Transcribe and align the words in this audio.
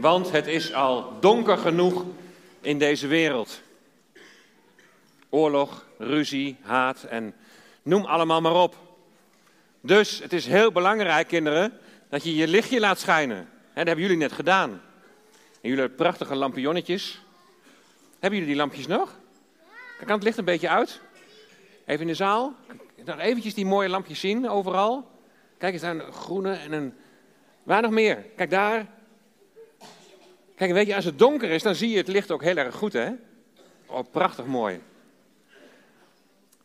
Want 0.00 0.30
het 0.30 0.46
is 0.46 0.72
al 0.72 1.20
donker 1.20 1.58
genoeg 1.58 2.04
in 2.60 2.78
deze 2.78 3.06
wereld. 3.06 3.60
Oorlog, 5.28 5.86
ruzie, 5.98 6.56
haat 6.60 7.02
en 7.02 7.34
noem 7.82 8.04
allemaal 8.04 8.40
maar 8.40 8.54
op. 8.54 8.76
Dus 9.80 10.18
het 10.18 10.32
is 10.32 10.46
heel 10.46 10.72
belangrijk, 10.72 11.28
kinderen, 11.28 11.78
dat 12.08 12.24
je 12.24 12.36
je 12.36 12.48
lichtje 12.48 12.80
laat 12.80 12.98
schijnen. 12.98 13.48
dat 13.74 13.86
hebben 13.86 14.04
jullie 14.04 14.16
net 14.16 14.32
gedaan. 14.32 14.82
Jullie 15.60 15.88
prachtige 15.88 16.34
lampionnetjes. 16.34 17.22
Hebben 18.12 18.38
jullie 18.38 18.54
die 18.54 18.62
lampjes 18.62 18.86
nog? 18.86 19.18
Kan 19.98 20.14
het 20.14 20.22
licht 20.22 20.38
een 20.38 20.44
beetje 20.44 20.68
uit? 20.68 21.00
Even 21.86 22.00
in 22.00 22.06
de 22.06 22.14
zaal. 22.14 22.54
Nog 23.04 23.18
eventjes 23.18 23.54
die 23.54 23.66
mooie 23.66 23.88
lampjes 23.88 24.20
zien 24.20 24.48
overal. 24.48 25.10
Kijk 25.56 25.72
eens, 25.72 25.82
daar 25.82 25.94
een 25.94 26.12
groene 26.12 26.52
en 26.52 26.72
een... 26.72 26.94
Waar 27.62 27.82
nog 27.82 27.90
meer? 27.90 28.16
Kijk 28.36 28.50
daar. 28.50 28.96
Kijk, 30.58 30.72
weet 30.72 30.86
je, 30.86 30.94
als 30.94 31.04
het 31.04 31.18
donker 31.18 31.50
is, 31.50 31.62
dan 31.62 31.74
zie 31.74 31.90
je 31.90 31.96
het 31.96 32.08
licht 32.08 32.30
ook 32.30 32.42
heel 32.42 32.56
erg 32.56 32.74
goed, 32.74 32.92
hè? 32.92 33.10
Oh, 33.86 34.10
prachtig 34.10 34.46
mooi. 34.46 34.80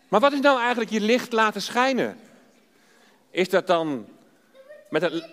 Maar 0.08 0.20
wat 0.20 0.34
is 0.34 0.40
nou 0.40 0.60
eigenlijk 0.60 0.92
je 0.92 1.02
licht 1.02 1.32
laten 1.32 1.62
schijnen? 1.62 2.20
Is 3.32 3.50
dat 3.50 3.68
dan 3.68 4.08
met 4.90 5.02
een... 5.02 5.24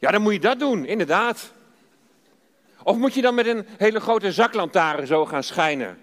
Ja, 0.00 0.10
dan 0.10 0.22
moet 0.22 0.32
je 0.32 0.40
dat 0.40 0.58
doen, 0.58 0.84
inderdaad. 0.84 1.52
Of 2.82 2.96
moet 2.96 3.14
je 3.14 3.22
dan 3.22 3.34
met 3.34 3.46
een 3.46 3.66
hele 3.78 4.00
grote 4.00 4.32
zaklantaarn 4.32 5.06
zo 5.06 5.26
gaan 5.26 5.42
schijnen? 5.42 6.02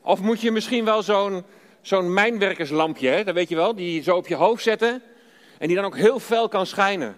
Of 0.00 0.20
moet 0.20 0.40
je 0.40 0.50
misschien 0.50 0.84
wel 0.84 1.02
zo'n 1.02 1.44
zo'n 1.80 2.12
mijnwerkerslampje, 2.12 3.08
hè, 3.08 3.24
dat 3.24 3.34
weet 3.34 3.48
je 3.48 3.56
wel, 3.56 3.74
die 3.74 4.02
zo 4.02 4.16
op 4.16 4.26
je 4.26 4.34
hoofd 4.34 4.62
zetten 4.62 5.02
en 5.58 5.66
die 5.66 5.76
dan 5.76 5.84
ook 5.84 5.96
heel 5.96 6.20
fel 6.20 6.48
kan 6.48 6.66
schijnen. 6.66 7.16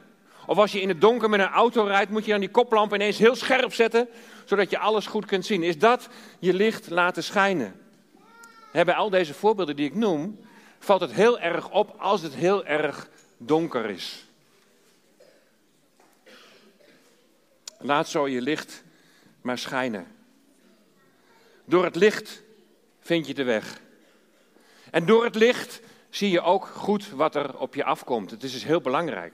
Of 0.49 0.59
als 0.59 0.73
je 0.73 0.81
in 0.81 0.89
het 0.89 1.01
donker 1.01 1.31
met 1.31 1.41
een 1.41 1.47
auto 1.47 1.85
rijdt, 1.85 2.11
moet 2.11 2.25
je 2.25 2.31
dan 2.31 2.41
die 2.41 2.51
koplamp 2.51 2.95
ineens 2.95 3.19
heel 3.19 3.35
scherp 3.35 3.75
zetten, 3.75 4.09
zodat 4.45 4.71
je 4.71 4.79
alles 4.79 5.07
goed 5.07 5.27
kunt 5.27 5.47
zien. 5.47 5.63
Is 5.63 5.79
dat 5.79 6.09
je 6.39 6.55
licht 6.55 6.91
laten 6.91 7.25
schijnen? 7.25 7.81
bij 8.73 8.95
al 8.95 9.11
deze 9.11 9.35
voorbeelden 9.35 9.77
die 9.77 9.87
ik 9.87 9.95
noem, 9.95 10.41
valt 10.79 11.01
het 11.01 11.13
heel 11.13 11.39
erg 11.39 11.71
op 11.71 11.95
als 11.99 12.23
het 12.23 12.35
heel 12.35 12.65
erg 12.65 13.09
donker 13.37 13.91
is. 13.91 14.27
Laat 17.79 18.09
zo 18.09 18.29
je 18.29 18.41
licht 18.41 18.83
maar 19.41 19.59
schijnen. 19.59 20.07
Door 21.65 21.85
het 21.85 21.97
licht 21.97 22.43
vind 23.01 23.27
je 23.27 23.35
de 23.35 23.45
weg. 23.45 23.81
En 24.91 25.07
door 25.07 25.25
het 25.25 25.35
licht 25.35 25.81
zie 26.11 26.31
je 26.31 26.41
ook 26.41 26.67
goed 26.67 27.11
wat 27.11 27.35
er 27.35 27.59
op 27.59 27.75
je 27.75 27.85
afkomt. 27.85 28.31
Het 28.31 28.43
is 28.43 28.53
dus 28.53 28.65
heel 28.65 28.81
belangrijk. 28.81 29.33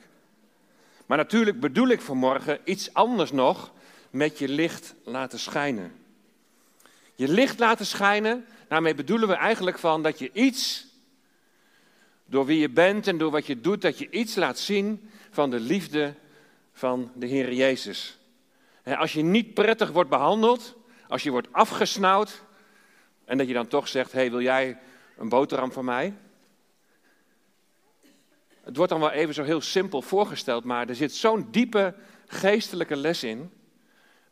Maar 1.07 1.17
natuurlijk 1.17 1.61
bedoel 1.61 1.89
ik 1.89 2.01
vanmorgen 2.01 2.61
iets 2.65 2.95
anders 2.95 3.33
nog 3.33 3.73
met 4.11 4.39
je 4.39 4.49
licht 4.49 4.95
laten 5.05 5.39
schijnen. 5.39 5.93
Je 7.15 7.29
licht 7.29 7.59
laten 7.59 7.87
schijnen, 7.87 8.47
daarmee 8.69 8.95
bedoelen 8.95 9.29
we 9.29 9.35
eigenlijk 9.35 9.79
van 9.79 10.03
dat 10.03 10.19
je 10.19 10.31
iets, 10.33 10.87
door 12.27 12.47
wie 12.47 12.59
je 12.59 12.71
bent 12.71 13.07
en 13.07 13.19
door 13.19 13.31
wat 13.31 13.47
je 13.47 13.61
doet, 13.61 13.83
dat 13.83 13.99
je 13.99 14.11
iets 14.11 14.35
laat 14.35 14.59
zien 14.59 15.11
van 15.31 15.51
de 15.51 15.61
liefde 15.61 16.15
van 16.73 17.11
de 17.15 17.27
Heer 17.27 17.53
Jezus. 17.53 18.19
Als 18.85 19.13
je 19.13 19.23
niet 19.23 19.55
prettig 19.55 19.91
wordt 19.91 20.11
behandeld, 20.11 20.75
als 21.09 21.23
je 21.23 21.31
wordt 21.31 21.53
afgesnauwd 21.53 22.43
en 23.25 23.39
dat 23.39 23.47
je 23.47 23.55
dan 23.55 23.69
toch 23.69 23.89
zegt, 23.89 24.13
hey, 24.13 24.31
wil 24.31 24.41
jij 24.41 24.79
een 25.17 25.29
boterham 25.29 25.73
van 25.73 25.85
mij? 25.85 26.15
Het 28.65 28.77
wordt 28.77 28.93
dan 28.93 29.01
wel 29.01 29.11
even 29.11 29.35
zo 29.35 29.43
heel 29.43 29.61
simpel 29.61 30.03
voorgesteld, 30.03 30.65
maar 30.65 30.89
er 30.89 30.95
zit 30.95 31.15
zo'n 31.15 31.49
diepe 31.51 31.95
geestelijke 32.27 32.97
les 32.97 33.25
in. 33.25 33.53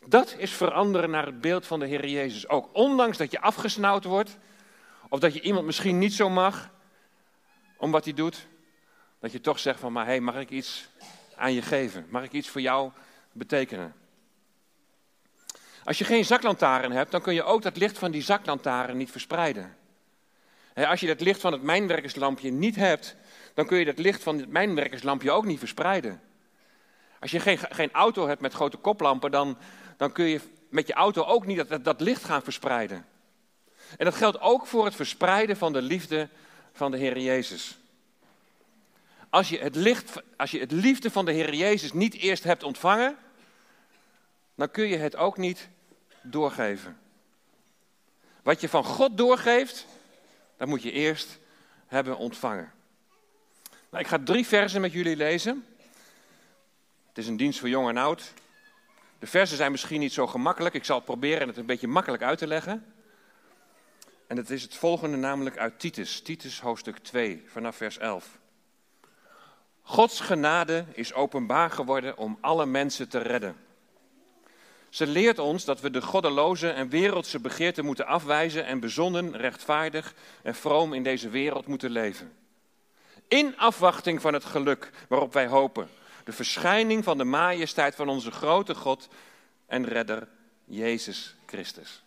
Dat 0.07 0.35
is 0.39 0.53
veranderen 0.53 1.11
naar 1.11 1.27
het 1.27 1.41
beeld 1.41 1.67
van 1.67 1.81
de 1.81 1.87
Heer 1.87 2.07
Jezus. 2.07 2.49
Ook 2.49 2.69
ondanks 2.73 3.17
dat 3.17 3.31
je 3.31 3.41
afgesnauwd 3.41 4.05
wordt, 4.05 4.39
of 5.09 5.21
dat 5.21 5.35
je 5.35 5.41
iemand 5.41 5.67
misschien 5.67 5.99
niet 5.99 6.13
zo 6.13 6.31
mag, 6.31 6.71
om 7.77 7.91
wat 7.91 8.05
hij 8.05 8.15
doet, 8.15 8.47
dat 9.21 9.33
je 9.33 9.41
toch 9.41 9.59
zegt 9.59 9.81
van, 9.81 9.93
maar 9.93 10.05
hé, 10.05 10.11
hey, 10.11 10.21
mag 10.21 10.37
ik 10.37 10.51
iets 10.51 10.89
aan 11.37 11.53
je 11.53 11.63
geven? 11.63 12.07
Mag 12.09 12.25
ik 12.25 12.33
iets 12.33 12.49
voor 12.49 12.61
jou 12.61 12.91
betekenen? 13.33 13.95
Als 15.85 15.99
je 15.99 16.05
geen 16.05 16.25
zaklantaarn 16.25 16.93
hebt, 16.93 17.11
dan 17.11 17.23
kun 17.23 17.35
je 17.35 17.43
ook 17.43 17.63
dat 17.63 17.77
licht 17.77 17.99
van 17.99 18.11
die 18.11 18.23
zaklantaarn 18.23 18.97
niet 18.97 19.11
verspreiden. 19.11 19.77
Als 20.75 21.01
je 21.01 21.07
dat 21.07 21.21
licht 21.21 21.41
van 21.41 21.53
het 21.53 21.63
mijnwerkerslampje 21.63 22.51
niet 22.51 22.77
hebt, 22.77 23.17
dan 23.55 23.67
kun 23.67 23.79
je 23.79 23.85
dat 23.85 23.99
licht 23.99 24.23
van 24.23 24.39
het 24.39 24.49
mijnwerkerslampje 24.49 25.31
ook 25.31 25.45
niet 25.45 25.59
verspreiden. 25.59 26.21
Als 27.21 27.31
je 27.31 27.41
geen, 27.41 27.59
geen 27.59 27.93
auto 27.93 28.27
hebt 28.29 28.41
met 28.41 28.53
grote 28.53 28.77
koplampen, 28.77 29.31
dan, 29.31 29.59
dan 29.97 30.13
kun 30.13 30.25
je 30.25 30.41
met 30.69 30.87
je 30.87 30.93
auto 30.93 31.25
ook 31.25 31.47
niet 31.47 31.69
dat, 31.69 31.85
dat 31.85 32.01
licht 32.01 32.25
gaan 32.25 32.43
verspreiden. 32.43 33.07
En 33.99 34.05
dat 34.05 34.15
geldt 34.15 34.41
ook 34.41 34.67
voor 34.67 34.85
het 34.85 34.95
verspreiden 34.95 35.57
van 35.57 35.73
de 35.73 35.83
liefde 35.83 36.29
van 36.73 36.91
de 36.91 36.97
Heer 36.97 37.19
Jezus. 37.19 37.79
Als 39.31 39.49
je 39.49 39.59
het, 39.59 39.75
licht, 39.75 40.23
als 40.37 40.51
je 40.51 40.59
het 40.59 40.73
liefde 40.73 41.11
van 41.11 41.25
de 41.25 41.33
Heer 41.33 41.55
Jezus 41.55 41.93
niet 41.93 42.15
eerst 42.15 42.45
hebt 42.45 42.63
ontvangen, 42.63 43.17
dan 44.55 44.71
kun 44.71 44.89
je 44.89 44.97
het 44.97 45.17
ook 45.17 45.37
niet 45.37 45.69
doorgeven. 46.23 46.99
Wat 48.43 48.61
je 48.61 48.69
van 48.69 48.85
God 48.85 49.17
doorgeeft, 49.17 49.87
dat 50.63 50.71
moet 50.71 50.83
je 50.83 50.93
eerst 50.93 51.39
hebben 51.87 52.17
ontvangen. 52.17 52.73
Nou, 53.91 54.03
ik 54.03 54.07
ga 54.09 54.19
drie 54.25 54.47
versen 54.47 54.81
met 54.81 54.93
jullie 54.93 55.17
lezen. 55.17 55.67
Het 57.09 57.19
is 57.19 57.27
een 57.27 57.37
dienst 57.37 57.59
voor 57.59 57.69
jong 57.69 57.89
en 57.89 57.97
oud. 57.97 58.33
De 59.19 59.27
versen 59.27 59.57
zijn 59.57 59.71
misschien 59.71 60.01
niet 60.01 60.13
zo 60.13 60.27
gemakkelijk. 60.27 60.75
Ik 60.75 60.85
zal 60.85 61.01
proberen 61.01 61.49
het 61.49 61.57
een 61.57 61.67
beetje 61.67 61.89
makkelijk 61.89 62.23
uit 62.23 62.39
te 62.39 62.47
leggen. 62.47 62.95
En 64.27 64.37
het 64.37 64.51
is 64.51 64.63
het 64.63 64.75
volgende, 64.75 65.17
namelijk 65.17 65.59
uit 65.59 65.79
Titus. 65.79 66.21
Titus 66.21 66.61
hoofdstuk 66.61 66.99
2, 66.99 67.45
vanaf 67.47 67.77
vers 67.77 67.99
11. 67.99 68.39
Gods 69.83 70.21
genade 70.21 70.85
is 70.93 71.15
openbaar 71.15 71.71
geworden 71.71 72.17
om 72.17 72.39
alle 72.41 72.67
mensen 72.67 73.09
te 73.09 73.19
redden. 73.19 73.57
Ze 74.93 75.07
leert 75.07 75.39
ons 75.39 75.65
dat 75.65 75.81
we 75.81 75.91
de 75.91 76.03
goddeloze 76.03 76.69
en 76.69 76.89
wereldse 76.89 77.41
begeerten 77.41 77.85
moeten 77.85 78.07
afwijzen 78.07 78.67
en 78.67 78.81
bezonnen, 78.81 79.37
rechtvaardig 79.37 80.15
en 80.43 80.55
vroom 80.55 80.93
in 80.93 81.03
deze 81.03 81.29
wereld 81.29 81.67
moeten 81.67 81.91
leven. 81.91 82.33
In 83.29 83.59
afwachting 83.59 84.21
van 84.21 84.33
het 84.33 84.45
geluk 84.45 84.91
waarop 85.09 85.33
wij 85.33 85.47
hopen, 85.47 85.89
de 86.25 86.33
verschijning 86.33 87.05
van 87.05 87.19
de 87.19 87.25
majesteit 87.25 87.95
van 87.95 88.09
onze 88.09 88.31
grote 88.31 88.75
God 88.75 89.09
en 89.67 89.87
redder 89.87 90.29
Jezus 90.65 91.35
Christus. 91.47 92.03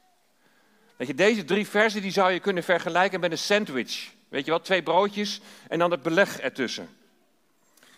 Weet 0.95 1.07
je, 1.07 1.15
deze 1.15 1.43
drie 1.43 1.67
versen 1.67 2.01
die 2.01 2.11
zou 2.11 2.31
je 2.31 2.39
kunnen 2.39 2.63
vergelijken 2.63 3.19
met 3.19 3.31
een 3.31 3.37
sandwich. 3.37 4.11
Weet 4.29 4.45
je 4.45 4.51
wat, 4.51 4.65
twee 4.65 4.83
broodjes 4.83 5.41
en 5.67 5.79
dan 5.79 5.91
het 5.91 6.01
beleg 6.01 6.39
ertussen. 6.39 6.89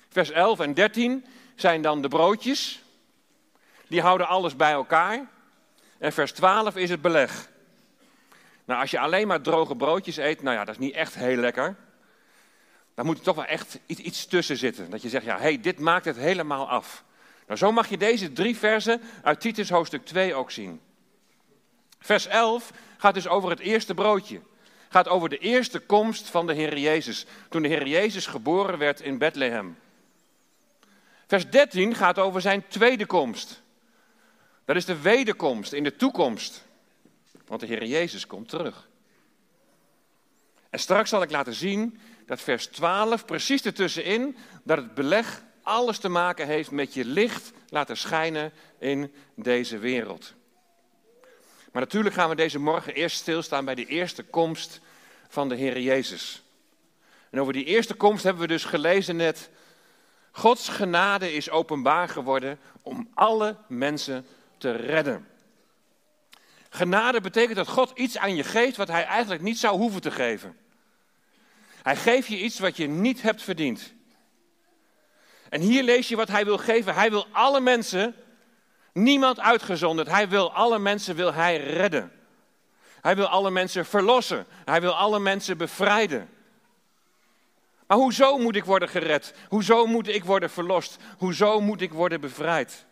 Vers 0.10 0.32
11 0.32 0.60
en 0.60 0.74
13 0.74 1.26
zijn 1.56 1.82
dan 1.82 2.02
de 2.02 2.08
broodjes, 2.08 2.82
die 3.88 4.02
houden 4.02 4.28
alles 4.28 4.56
bij 4.56 4.72
elkaar. 4.72 5.28
En 5.98 6.14
vers 6.14 6.32
12 6.32 6.76
is 6.76 6.90
het 6.90 7.02
beleg. 7.02 7.50
Nou, 8.66 8.82
als 8.82 8.92
je 8.92 9.00
alleen 9.00 9.28
maar 9.28 9.42
droge 9.42 9.76
broodjes 9.76 10.18
eet, 10.18 10.42
nou 10.42 10.56
ja, 10.56 10.66
dat 10.66 10.76
is 10.76 10.82
niet 10.82 10.94
echt 10.94 11.16
heel 11.16 11.36
lekker. 11.36 11.76
Dan 12.96 13.06
moet 13.06 13.18
er 13.18 13.24
toch 13.24 13.36
wel 13.36 13.46
echt 13.46 13.80
iets, 13.86 14.00
iets 14.00 14.26
tussen 14.26 14.58
zitten. 14.58 14.90
Dat 14.90 15.02
je 15.02 15.10
zegt, 15.10 15.26
ja, 15.26 15.40
hey, 15.40 15.62
dit 15.62 15.80
maakt 15.80 16.06
het 16.06 16.18
helemaal 16.18 16.70
af. 16.70 17.04
Nou, 17.48 17.60
zo 17.60 17.72
mag 17.72 17.90
je 17.90 17.98
deze 17.98 18.34
drie 18.34 18.58
versen 18.58 19.02
uit 19.24 19.42
Titus 19.42 19.70
hoofdstuk 19.70 20.06
2 20.06 20.34
ook 20.34 20.52
zien. 20.52 20.82
Vers 22.00 22.28
11 22.28 22.72
gaat 22.98 23.14
dus 23.14 23.28
over 23.28 23.50
het 23.50 23.60
eerste 23.60 23.94
broodje. 23.94 24.42
Gaat 24.90 25.08
over 25.08 25.30
de 25.30 25.38
eerste 25.38 25.80
komst 25.80 26.30
van 26.30 26.48
de 26.48 26.54
Heer 26.54 26.78
Jezus. 26.78 27.26
Toen 27.50 27.62
de 27.62 27.68
Heer 27.68 27.88
Jezus 27.88 28.26
geboren 28.26 28.78
werd 28.78 29.02
in 29.02 29.18
Bethlehem. 29.18 29.78
Vers 31.28 31.50
13 31.50 31.96
gaat 31.96 32.20
over 32.20 32.42
zijn 32.42 32.68
tweede 32.68 33.06
komst. 33.06 33.62
Dat 34.68 34.76
is 34.76 34.86
de 34.86 35.02
wederkomst 35.02 35.74
in 35.74 35.84
de 35.84 35.96
toekomst. 35.96 36.64
Want 37.46 37.60
de 37.60 37.68
Heer 37.68 37.86
Jezus 37.86 38.28
komt 38.28 38.50
terug. 38.50 38.90
En 40.70 40.80
straks 40.80 41.10
zal 41.10 41.22
ik 41.22 41.32
laten 41.32 41.54
zien 41.54 42.00
dat 42.26 42.42
vers 42.42 42.68
12 42.68 43.26
precies 43.26 43.62
ertussenin, 43.62 44.38
dat 44.64 44.78
het 44.78 44.94
beleg 44.94 45.44
alles 45.62 45.98
te 45.98 46.10
maken 46.10 46.48
heeft 46.48 46.72
met 46.72 46.94
je 46.94 47.06
licht 47.06 47.52
laten 47.70 47.98
schijnen 47.98 48.54
in 48.80 49.14
deze 49.36 49.78
wereld. 49.78 50.34
Maar 51.72 51.82
natuurlijk 51.82 52.16
gaan 52.16 52.30
we 52.30 52.36
deze 52.36 52.60
morgen 52.60 52.94
eerst 52.94 53.18
stilstaan 53.18 53.66
bij 53.66 53.76
de 53.76 53.86
eerste 53.86 54.24
komst 54.24 54.80
van 55.28 55.50
de 55.50 55.56
Heer 55.56 55.80
Jezus. 55.80 56.44
En 57.30 57.40
over 57.40 57.54
die 57.54 57.66
eerste 57.66 57.94
komst 57.94 58.24
hebben 58.24 58.42
we 58.42 58.48
dus 58.48 58.64
gelezen 58.64 59.16
net. 59.16 59.50
Gods 60.32 60.70
genade 60.70 61.34
is 61.34 61.50
openbaar 61.50 62.10
geworden 62.10 62.60
om 62.82 63.10
alle 63.14 63.56
mensen 63.68 64.26
te 64.58 64.72
redden. 64.72 65.28
Genade 66.70 67.22
betekent 67.22 67.56
dat 67.56 67.68
God 67.68 67.92
iets 67.96 68.18
aan 68.18 68.36
je 68.36 68.44
geeft 68.44 68.78
wat 68.78 68.88
hij 68.88 69.06
eigenlijk 69.06 69.42
niet 69.42 69.60
zou 69.60 69.78
hoeven 69.78 70.02
te 70.02 70.12
geven. 70.12 70.58
Hij 71.82 71.96
geeft 71.96 72.28
je 72.28 72.40
iets 72.40 72.60
wat 72.60 72.78
je 72.78 72.88
niet 72.88 73.22
hebt 73.22 73.44
verdiend. 73.44 73.94
En 75.50 75.62
hier 75.62 75.84
lees 75.84 76.08
je 76.08 76.16
wat 76.16 76.28
hij 76.28 76.46
wil 76.46 76.58
geven. 76.58 76.94
Hij 76.94 77.10
wil 77.10 77.28
alle 77.32 77.60
mensen, 77.60 78.16
niemand 78.94 79.40
uitgezonderd, 79.40 80.08
hij 80.08 80.30
wil 80.30 80.54
alle 80.54 80.80
mensen 80.80 81.16
wil 81.16 81.34
hij 81.34 81.58
redden. 81.58 82.12
Hij 83.02 83.16
wil 83.16 83.28
alle 83.28 83.52
mensen 83.52 83.86
verlossen. 83.86 84.46
Hij 84.66 84.82
wil 84.82 84.96
alle 84.96 85.20
mensen 85.20 85.58
bevrijden. 85.58 86.30
Maar 87.88 87.98
hoezo 87.98 88.38
moet 88.38 88.56
ik 88.56 88.66
worden 88.66 88.90
gered? 88.90 89.34
Hoezo 89.50 89.86
moet 89.86 90.08
ik 90.08 90.24
worden 90.24 90.50
verlost? 90.50 90.98
Hoezo 91.18 91.62
moet 91.62 91.82
ik 91.82 91.92
worden 91.94 92.22
bevrijd? 92.22 92.86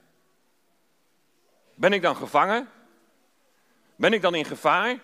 Ben 1.75 1.93
ik 1.93 2.01
dan 2.01 2.15
gevangen? 2.15 2.69
Ben 3.95 4.13
ik 4.13 4.21
dan 4.21 4.35
in 4.35 4.45
gevaar? 4.45 4.99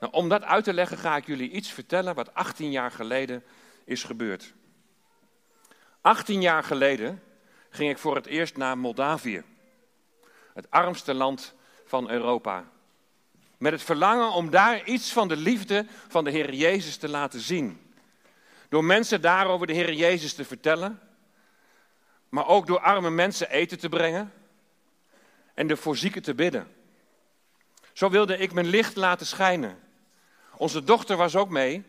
Nou, 0.00 0.12
om 0.12 0.28
dat 0.28 0.42
uit 0.42 0.64
te 0.64 0.72
leggen 0.72 0.98
ga 0.98 1.16
ik 1.16 1.26
jullie 1.26 1.50
iets 1.50 1.70
vertellen 1.70 2.14
wat 2.14 2.34
18 2.34 2.70
jaar 2.70 2.90
geleden 2.90 3.44
is 3.84 4.04
gebeurd. 4.04 4.54
18 6.00 6.40
jaar 6.40 6.64
geleden 6.64 7.22
ging 7.70 7.90
ik 7.90 7.98
voor 7.98 8.14
het 8.14 8.26
eerst 8.26 8.56
naar 8.56 8.78
Moldavië, 8.78 9.42
het 10.54 10.70
armste 10.70 11.14
land 11.14 11.54
van 11.84 12.10
Europa. 12.10 12.64
Met 13.58 13.72
het 13.72 13.82
verlangen 13.82 14.32
om 14.32 14.50
daar 14.50 14.84
iets 14.84 15.12
van 15.12 15.28
de 15.28 15.36
liefde 15.36 15.86
van 16.08 16.24
de 16.24 16.30
Heer 16.30 16.54
Jezus 16.54 16.96
te 16.96 17.08
laten 17.08 17.40
zien. 17.40 17.92
Door 18.68 18.84
mensen 18.84 19.20
daarover 19.20 19.66
de 19.66 19.72
Heer 19.72 19.92
Jezus 19.92 20.34
te 20.34 20.44
vertellen, 20.44 21.00
maar 22.28 22.46
ook 22.46 22.66
door 22.66 22.80
arme 22.80 23.10
mensen 23.10 23.50
eten 23.50 23.78
te 23.78 23.88
brengen 23.88 24.32
en 25.54 25.66
de 25.66 25.76
voor 25.76 25.96
zieken 25.96 26.22
te 26.22 26.34
bidden. 26.34 26.74
Zo 27.92 28.10
wilde 28.10 28.38
ik 28.38 28.52
mijn 28.52 28.66
licht 28.66 28.96
laten 28.96 29.26
schijnen. 29.26 29.78
Onze 30.56 30.84
dochter 30.84 31.16
was 31.16 31.36
ook 31.36 31.48
mee 31.48 31.82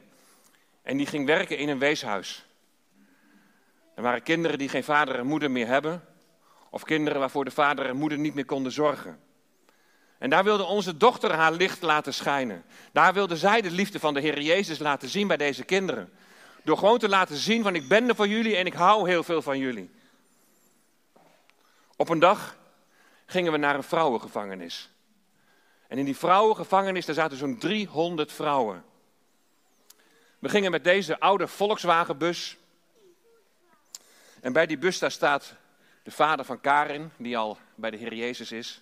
en 0.81 0.97
die 0.97 1.06
ging 1.06 1.25
werken 1.25 1.57
in 1.57 1.69
een 1.69 1.79
weeshuis. 1.79 2.45
Er 3.95 4.03
waren 4.03 4.23
kinderen 4.23 4.57
die 4.57 4.69
geen 4.69 4.83
vader 4.83 5.15
en 5.15 5.25
moeder 5.25 5.51
meer 5.51 5.67
hebben, 5.67 6.03
of 6.69 6.83
kinderen 6.83 7.19
waarvoor 7.19 7.45
de 7.45 7.51
vader 7.51 7.85
en 7.85 7.97
moeder 7.97 8.17
niet 8.17 8.33
meer 8.33 8.45
konden 8.45 8.71
zorgen. 8.71 9.19
En 10.18 10.29
daar 10.29 10.44
wilde 10.44 10.63
onze 10.63 10.97
dochter 10.97 11.33
haar 11.33 11.53
licht 11.53 11.81
laten 11.81 12.13
schijnen. 12.13 12.63
Daar 12.91 13.13
wilde 13.13 13.38
zij 13.38 13.61
de 13.61 13.71
liefde 13.71 14.00
van 14.00 14.13
de 14.13 14.19
Heer 14.19 14.41
Jezus 14.41 14.79
laten 14.79 15.09
zien 15.09 15.27
bij 15.27 15.38
deze 15.38 15.63
kinderen. 15.63 16.13
Door 16.63 16.77
gewoon 16.77 16.97
te 16.97 17.09
laten 17.09 17.35
zien 17.35 17.63
van 17.63 17.75
ik 17.75 17.88
ben 17.88 18.09
er 18.09 18.15
voor 18.15 18.27
jullie 18.27 18.56
en 18.56 18.65
ik 18.65 18.73
hou 18.73 19.09
heel 19.09 19.23
veel 19.23 19.41
van 19.41 19.59
jullie. 19.59 19.91
Op 21.95 22.09
een 22.09 22.19
dag 22.19 22.57
gingen 23.25 23.51
we 23.51 23.57
naar 23.57 23.75
een 23.75 23.83
vrouwengevangenis. 23.83 24.89
En 25.88 25.98
in 25.98 26.06
die 26.06 26.18
vrouwengevangenis, 26.18 27.06
daar 27.06 27.16
zaten 27.16 27.38
zo'n 27.38 27.57
300 27.57 28.31
vrouwen. 28.31 28.83
We 30.39 30.50
gingen 30.50 30.72
met 30.72 30.83
deze 30.83 31.19
oude 31.19 31.48
Volkswagenbus. 31.48 32.57
En 34.42 34.54
bij 34.54 34.66
die 34.66 34.77
bus 34.77 35.00
daar 35.00 35.12
staat 35.12 35.56
de 36.04 36.12
vader 36.12 36.45
van 36.45 36.62
Karin, 36.62 37.12
die 37.18 37.38
al 37.38 37.57
bij 37.75 37.89
de 37.89 37.98
Heer 37.98 38.13
Jezus 38.13 38.51
is. 38.51 38.81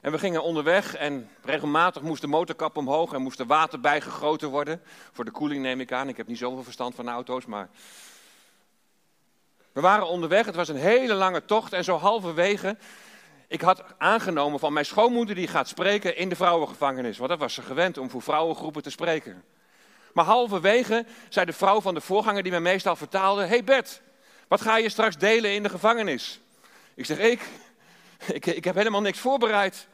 En 0.00 0.12
we 0.12 0.18
gingen 0.18 0.42
onderweg 0.42 0.94
en 0.94 1.30
regelmatig 1.42 2.02
moest 2.02 2.20
de 2.20 2.26
motorkap 2.26 2.76
omhoog 2.76 3.12
en 3.12 3.22
moest 3.22 3.38
er 3.38 3.46
water 3.46 3.80
bijgegoten 3.80 4.48
worden. 4.48 4.82
Voor 5.12 5.24
de 5.24 5.30
koeling 5.30 5.62
neem 5.62 5.80
ik 5.80 5.92
aan. 5.92 6.08
Ik 6.08 6.16
heb 6.16 6.26
niet 6.26 6.38
zoveel 6.38 6.62
verstand 6.62 6.94
van 6.94 7.08
auto's, 7.08 7.46
maar... 7.46 7.68
We 9.72 9.80
waren 9.80 10.06
onderweg, 10.06 10.46
het 10.46 10.54
was 10.54 10.68
een 10.68 10.76
hele 10.76 11.14
lange 11.14 11.44
tocht 11.44 11.72
en 11.72 11.84
zo 11.84 11.96
halverwege... 11.96 12.76
Ik 13.52 13.60
had 13.60 13.84
aangenomen 13.98 14.58
van 14.58 14.72
mijn 14.72 14.84
schoonmoeder 14.84 15.34
die 15.34 15.48
gaat 15.48 15.68
spreken 15.68 16.16
in 16.16 16.28
de 16.28 16.36
vrouwengevangenis. 16.36 17.18
Want 17.18 17.30
dat 17.30 17.38
was 17.38 17.54
ze 17.54 17.62
gewend 17.62 17.98
om 17.98 18.10
voor 18.10 18.22
vrouwengroepen 18.22 18.82
te 18.82 18.90
spreken. 18.90 19.44
Maar 20.12 20.24
halverwege 20.24 21.04
zei 21.28 21.46
de 21.46 21.52
vrouw 21.52 21.80
van 21.80 21.94
de 21.94 22.00
voorganger 22.00 22.42
die 22.42 22.52
mij 22.52 22.60
meestal 22.60 22.96
vertaalde... 22.96 23.44
hey 23.44 23.64
Bert, 23.64 24.02
wat 24.48 24.60
ga 24.60 24.76
je 24.76 24.88
straks 24.88 25.16
delen 25.16 25.54
in 25.54 25.62
de 25.62 25.68
gevangenis? 25.68 26.40
Ik 26.94 27.06
zeg, 27.06 27.18
ik? 27.18 27.40
Ik, 28.32 28.46
ik 28.46 28.64
heb 28.64 28.74
helemaal 28.74 29.00
niks 29.00 29.18
voorbereid. 29.18 29.86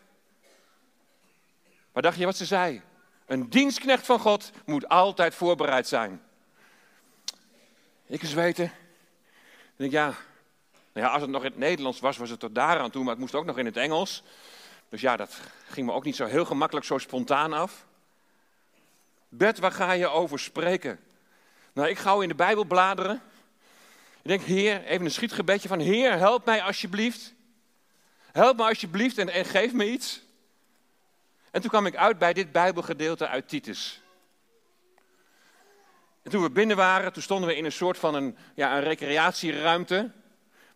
Maar 1.92 2.02
dacht 2.02 2.18
je 2.18 2.24
wat 2.24 2.36
ze 2.36 2.44
zei? 2.44 2.82
Een 3.26 3.50
dienstknecht 3.50 4.06
van 4.06 4.18
God 4.18 4.50
moet 4.64 4.88
altijd 4.88 5.34
voorbereid 5.34 5.88
zijn. 5.88 6.22
Ik 8.06 8.22
eens 8.22 8.34
weten. 8.34 8.72
Ik 9.78 9.90
denk, 9.90 9.92
ja, 9.92 10.06
nou 10.92 11.06
ja, 11.06 11.12
als 11.12 11.22
het 11.22 11.30
nog 11.30 11.44
in 11.44 11.50
het 11.50 11.58
Nederlands 11.58 12.00
was, 12.00 12.16
was 12.16 12.30
het 12.30 12.40
tot 12.40 12.54
daaraan 12.54 12.90
toe, 12.90 13.02
maar 13.02 13.12
het 13.12 13.20
moest 13.20 13.34
ook 13.34 13.44
nog 13.44 13.58
in 13.58 13.66
het 13.66 13.76
Engels. 13.76 14.22
Dus 14.88 15.00
ja, 15.00 15.16
dat 15.16 15.40
ging 15.68 15.86
me 15.86 15.92
ook 15.92 16.04
niet 16.04 16.16
zo 16.16 16.24
heel 16.24 16.44
gemakkelijk, 16.44 16.86
zo 16.86 16.98
spontaan 16.98 17.52
af. 17.52 17.86
Bert, 19.28 19.58
waar 19.58 19.72
ga 19.72 19.92
je 19.92 20.08
over 20.08 20.38
spreken? 20.38 21.00
Nou, 21.72 21.88
ik 21.88 21.98
ga 21.98 22.22
in 22.22 22.28
de 22.28 22.34
Bijbel 22.34 22.64
bladeren. 22.64 23.22
Ik 24.22 24.28
denk, 24.28 24.42
Heer, 24.42 24.84
even 24.84 25.04
een 25.04 25.10
schietgebedje 25.10 25.68
van, 25.68 25.78
Heer, 25.78 26.18
help 26.18 26.44
mij 26.44 26.62
alsjeblieft. 26.62 27.34
Help 28.32 28.56
me 28.56 28.62
alsjeblieft 28.62 29.18
en, 29.18 29.28
en 29.28 29.44
geef 29.44 29.72
me 29.72 29.90
iets. 29.90 30.22
En 31.50 31.60
toen 31.60 31.70
kwam 31.70 31.86
ik 31.86 31.96
uit 31.96 32.18
bij 32.18 32.32
dit 32.32 32.52
Bijbelgedeelte 32.52 33.28
uit 33.28 33.48
Titus. 33.48 34.00
En 36.28 36.34
toen 36.34 36.42
we 36.42 36.50
binnen 36.50 36.76
waren, 36.76 37.12
toen 37.12 37.22
stonden 37.22 37.48
we 37.48 37.56
in 37.56 37.64
een 37.64 37.72
soort 37.72 37.98
van 37.98 38.14
een, 38.14 38.36
ja, 38.54 38.76
een 38.76 38.82
recreatieruimte, 38.82 40.10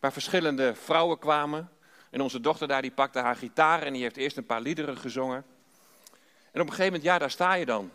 waar 0.01 0.13
verschillende 0.13 0.75
vrouwen 0.75 1.19
kwamen. 1.19 1.71
En 2.11 2.21
onze 2.21 2.41
dochter 2.41 2.69
daar, 2.69 2.83
die 2.83 2.91
pakte 2.91 3.19
haar 3.19 3.37
gitaar 3.37 3.83
en 3.83 3.93
die 3.93 4.03
heeft 4.03 4.17
eerst 4.17 4.37
een 4.37 4.47
paar 4.47 4.61
liederen 4.61 4.97
gezongen. 4.97 5.45
En 6.53 6.61
op 6.61 6.67
een 6.67 6.69
gegeven 6.69 6.85
moment, 6.85 7.03
ja, 7.03 7.19
daar 7.19 7.31
sta 7.31 7.55
je 7.55 7.67
dan. 7.67 7.91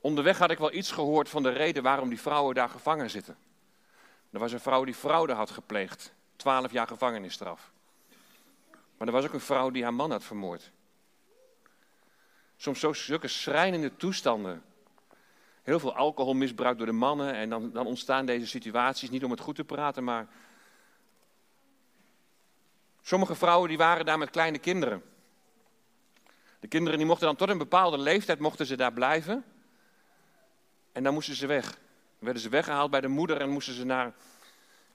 Onderweg 0.00 0.38
had 0.38 0.50
ik 0.50 0.58
wel 0.58 0.72
iets 0.72 0.90
gehoord 0.90 1.28
van 1.28 1.42
de 1.42 1.50
reden 1.50 1.82
waarom 1.82 2.08
die 2.08 2.20
vrouwen 2.20 2.54
daar 2.54 2.68
gevangen 2.68 3.10
zitten. 3.10 3.36
Er 4.30 4.38
was 4.38 4.52
een 4.52 4.60
vrouw 4.60 4.84
die 4.84 4.94
fraude 4.94 5.32
had 5.32 5.50
gepleegd, 5.50 6.12
twaalf 6.36 6.72
jaar 6.72 6.86
gevangenisstraf. 6.86 7.70
Maar 8.96 9.06
er 9.06 9.14
was 9.14 9.24
ook 9.24 9.32
een 9.32 9.40
vrouw 9.40 9.70
die 9.70 9.82
haar 9.82 9.94
man 9.94 10.10
had 10.10 10.24
vermoord. 10.24 10.70
Soms 12.56 13.04
zulke 13.04 13.28
schrijnende 13.28 13.96
toestanden. 13.96 14.62
Heel 15.62 15.78
veel 15.80 15.94
alcoholmisbruik 15.94 16.76
door 16.78 16.86
de 16.86 16.92
mannen 16.92 17.34
en 17.34 17.50
dan, 17.50 17.72
dan 17.72 17.86
ontstaan 17.86 18.26
deze 18.26 18.46
situaties, 18.46 19.10
niet 19.10 19.24
om 19.24 19.30
het 19.30 19.40
goed 19.40 19.54
te 19.54 19.64
praten, 19.64 20.04
maar... 20.04 20.26
Sommige 23.02 23.34
vrouwen 23.34 23.68
die 23.68 23.78
waren 23.78 24.04
daar 24.04 24.18
met 24.18 24.30
kleine 24.30 24.58
kinderen. 24.58 25.02
De 26.60 26.68
kinderen 26.68 26.98
die 26.98 27.06
mochten 27.06 27.26
dan 27.26 27.36
tot 27.36 27.48
een 27.48 27.58
bepaalde 27.58 27.98
leeftijd 27.98 28.38
mochten 28.38 28.66
ze 28.66 28.76
daar 28.76 28.92
blijven. 28.92 29.44
En 30.92 31.02
dan 31.02 31.14
moesten 31.14 31.34
ze 31.34 31.46
weg. 31.46 31.64
Dan 31.64 31.80
werden 32.18 32.42
ze 32.42 32.48
weggehaald 32.48 32.90
bij 32.90 33.00
de 33.00 33.08
moeder 33.08 33.40
en 33.40 33.48
moesten 33.48 33.74
ze 33.74 33.84
naar 33.84 34.14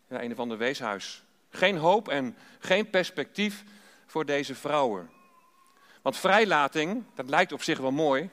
een 0.07 0.31
of 0.31 0.39
ander 0.39 0.57
weeshuis. 0.57 1.23
Geen 1.49 1.77
hoop 1.77 2.07
en 2.07 2.37
geen 2.59 2.89
perspectief 2.89 3.63
voor 4.05 4.25
deze 4.25 4.55
vrouwen. 4.55 5.09
Want 6.01 6.17
vrijlating, 6.17 7.03
dat 7.13 7.29
lijkt 7.29 7.51
op 7.51 7.63
zich 7.63 7.77
wel 7.79 7.91
mooi. 7.91 8.29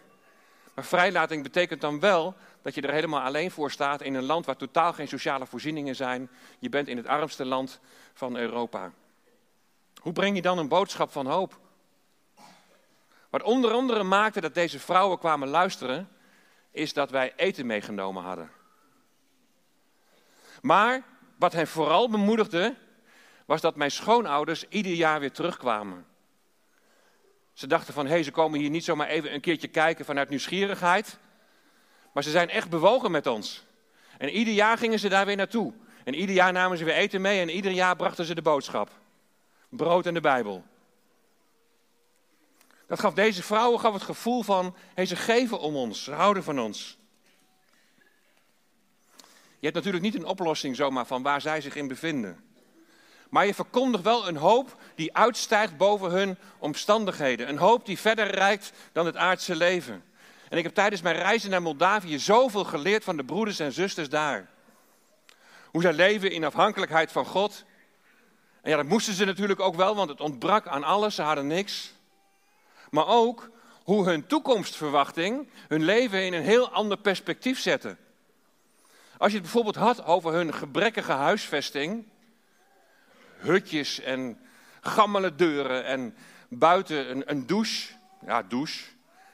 Maar 0.74 0.84
vrijlating 0.84 1.42
betekent 1.42 1.80
dan 1.80 2.00
wel 2.00 2.34
dat 2.62 2.74
je 2.74 2.80
er 2.80 2.92
helemaal 2.92 3.20
alleen 3.20 3.50
voor 3.50 3.70
staat 3.70 4.02
in 4.02 4.14
een 4.14 4.24
land 4.24 4.46
waar 4.46 4.56
totaal 4.56 4.92
geen 4.92 5.08
sociale 5.08 5.46
voorzieningen 5.46 5.96
zijn. 5.96 6.30
Je 6.58 6.68
bent 6.68 6.88
in 6.88 6.96
het 6.96 7.06
armste 7.06 7.44
land 7.44 7.80
van 8.14 8.36
Europa. 8.36 8.92
Hoe 10.00 10.12
breng 10.12 10.36
je 10.36 10.42
dan 10.42 10.58
een 10.58 10.68
boodschap 10.68 11.12
van 11.12 11.26
hoop? 11.26 11.60
Wat 13.30 13.42
onder 13.42 13.72
andere 13.72 14.02
maakte 14.02 14.40
dat 14.40 14.54
deze 14.54 14.78
vrouwen 14.78 15.18
kwamen 15.18 15.48
luisteren, 15.48 16.08
is 16.70 16.92
dat 16.92 17.10
wij 17.10 17.32
eten 17.36 17.66
meegenomen 17.66 18.22
hadden. 18.22 18.50
Maar 20.60 21.02
wat 21.38 21.52
hen 21.52 21.66
vooral 21.66 22.10
bemoedigde, 22.10 22.76
was 23.46 23.60
dat 23.60 23.76
mijn 23.76 23.90
schoonouders 23.90 24.68
ieder 24.68 24.92
jaar 24.92 25.20
weer 25.20 25.32
terugkwamen. 25.32 26.06
Ze 27.54 27.66
dachten 27.66 27.94
van, 27.94 28.06
hé, 28.06 28.12
hey, 28.12 28.22
ze 28.22 28.30
komen 28.30 28.60
hier 28.60 28.70
niet 28.70 28.84
zomaar 28.84 29.08
even 29.08 29.34
een 29.34 29.40
keertje 29.40 29.68
kijken 29.68 30.04
vanuit 30.04 30.28
nieuwsgierigheid. 30.28 31.18
Maar 32.12 32.22
ze 32.22 32.30
zijn 32.30 32.50
echt 32.50 32.70
bewogen 32.70 33.10
met 33.10 33.26
ons. 33.26 33.64
En 34.18 34.28
ieder 34.28 34.54
jaar 34.54 34.78
gingen 34.78 34.98
ze 34.98 35.08
daar 35.08 35.26
weer 35.26 35.36
naartoe. 35.36 35.72
En 36.04 36.14
ieder 36.14 36.34
jaar 36.34 36.52
namen 36.52 36.78
ze 36.78 36.84
weer 36.84 36.94
eten 36.94 37.20
mee 37.20 37.40
en 37.40 37.50
ieder 37.50 37.72
jaar 37.72 37.96
brachten 37.96 38.24
ze 38.24 38.34
de 38.34 38.42
boodschap. 38.42 38.90
Brood 39.68 40.06
en 40.06 40.14
de 40.14 40.20
Bijbel. 40.20 40.64
Dat 42.86 43.00
gaf 43.00 43.14
deze 43.14 43.42
vrouwen 43.42 43.80
gaf 43.80 43.92
het 43.92 44.02
gevoel 44.02 44.42
van, 44.42 44.76
hey, 44.94 45.06
ze 45.06 45.16
geven 45.16 45.60
om 45.60 45.76
ons, 45.76 46.04
ze 46.04 46.12
houden 46.12 46.42
van 46.42 46.60
ons. 46.60 46.98
Je 49.58 49.70
hebt 49.70 49.74
natuurlijk 49.74 50.04
niet 50.04 50.14
een 50.14 50.28
oplossing 50.28 50.76
zomaar 50.76 51.06
van 51.06 51.22
waar 51.22 51.40
zij 51.40 51.60
zich 51.60 51.74
in 51.74 51.88
bevinden. 51.88 52.44
Maar 53.34 53.46
je 53.46 53.54
verkondigt 53.54 54.04
wel 54.04 54.28
een 54.28 54.36
hoop 54.36 54.76
die 54.94 55.16
uitstijgt 55.16 55.76
boven 55.76 56.10
hun 56.10 56.38
omstandigheden. 56.58 57.48
Een 57.48 57.58
hoop 57.58 57.86
die 57.86 57.98
verder 57.98 58.26
reikt 58.26 58.72
dan 58.92 59.06
het 59.06 59.16
aardse 59.16 59.56
leven. 59.56 60.04
En 60.48 60.58
ik 60.58 60.64
heb 60.64 60.74
tijdens 60.74 61.02
mijn 61.02 61.16
reizen 61.16 61.50
naar 61.50 61.62
Moldavië 61.62 62.18
zoveel 62.18 62.64
geleerd 62.64 63.04
van 63.04 63.16
de 63.16 63.24
broeders 63.24 63.58
en 63.58 63.72
zusters 63.72 64.08
daar. 64.08 64.48
Hoe 65.70 65.82
zij 65.82 65.92
leven 65.92 66.30
in 66.30 66.44
afhankelijkheid 66.44 67.12
van 67.12 67.26
God. 67.26 67.64
En 68.62 68.70
ja, 68.70 68.76
dat 68.76 68.86
moesten 68.86 69.14
ze 69.14 69.24
natuurlijk 69.24 69.60
ook 69.60 69.74
wel, 69.74 69.94
want 69.94 70.08
het 70.08 70.20
ontbrak 70.20 70.66
aan 70.66 70.84
alles, 70.84 71.14
ze 71.14 71.22
hadden 71.22 71.46
niks. 71.46 71.92
Maar 72.90 73.06
ook 73.06 73.50
hoe 73.84 74.04
hun 74.04 74.26
toekomstverwachting 74.26 75.48
hun 75.68 75.84
leven 75.84 76.24
in 76.24 76.32
een 76.32 76.42
heel 76.42 76.70
ander 76.70 76.98
perspectief 76.98 77.60
zette. 77.60 77.96
Als 79.16 79.30
je 79.30 79.38
het 79.38 79.42
bijvoorbeeld 79.42 79.76
had 79.76 80.04
over 80.04 80.32
hun 80.32 80.54
gebrekkige 80.54 81.12
huisvesting, 81.12 82.12
hutjes 83.44 84.00
en 84.00 84.38
gammele 84.80 85.34
deuren 85.34 85.84
en 85.84 86.16
buiten 86.48 87.10
een, 87.10 87.30
een 87.30 87.46
douche, 87.46 87.92
ja 88.26 88.42
douche, 88.42 88.84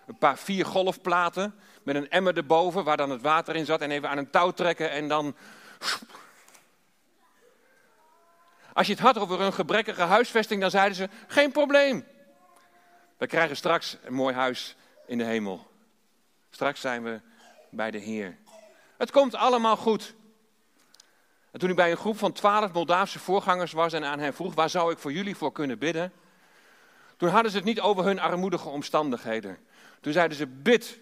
een 0.06 0.18
paar 0.18 0.38
vier 0.38 0.66
golfplaten 0.66 1.54
met 1.82 1.94
een 1.94 2.10
emmer 2.10 2.36
erboven 2.36 2.84
waar 2.84 2.96
dan 2.96 3.10
het 3.10 3.22
water 3.22 3.56
in 3.56 3.64
zat 3.64 3.80
en 3.80 3.90
even 3.90 4.08
aan 4.08 4.18
een 4.18 4.30
touw 4.30 4.50
trekken 4.50 4.90
en 4.90 5.08
dan... 5.08 5.36
Als 8.72 8.86
je 8.86 8.92
het 8.92 9.02
had 9.02 9.18
over 9.18 9.40
een 9.40 9.52
gebrekkige 9.52 10.02
huisvesting, 10.02 10.60
dan 10.60 10.70
zeiden 10.70 10.96
ze, 10.96 11.08
geen 11.26 11.52
probleem. 11.52 12.06
We 13.16 13.26
krijgen 13.26 13.56
straks 13.56 13.96
een 14.02 14.14
mooi 14.14 14.34
huis 14.34 14.76
in 15.06 15.18
de 15.18 15.24
hemel. 15.24 15.70
Straks 16.50 16.80
zijn 16.80 17.02
we 17.02 17.20
bij 17.70 17.90
de 17.90 17.98
Heer. 17.98 18.38
Het 18.96 19.10
komt 19.10 19.34
allemaal 19.34 19.76
goed. 19.76 20.14
En 21.50 21.58
toen 21.58 21.70
ik 21.70 21.76
bij 21.76 21.90
een 21.90 21.96
groep 21.96 22.18
van 22.18 22.32
twaalf 22.32 22.72
Moldaafse 22.72 23.18
voorgangers 23.18 23.72
was 23.72 23.92
en 23.92 24.04
aan 24.04 24.18
hen 24.18 24.34
vroeg, 24.34 24.54
waar 24.54 24.70
zou 24.70 24.92
ik 24.92 24.98
voor 24.98 25.12
jullie 25.12 25.36
voor 25.36 25.52
kunnen 25.52 25.78
bidden? 25.78 26.12
Toen 27.16 27.28
hadden 27.28 27.50
ze 27.50 27.56
het 27.56 27.66
niet 27.66 27.80
over 27.80 28.04
hun 28.04 28.20
armoedige 28.20 28.68
omstandigheden. 28.68 29.58
Toen 30.00 30.12
zeiden 30.12 30.36
ze, 30.36 30.46
bid 30.46 30.98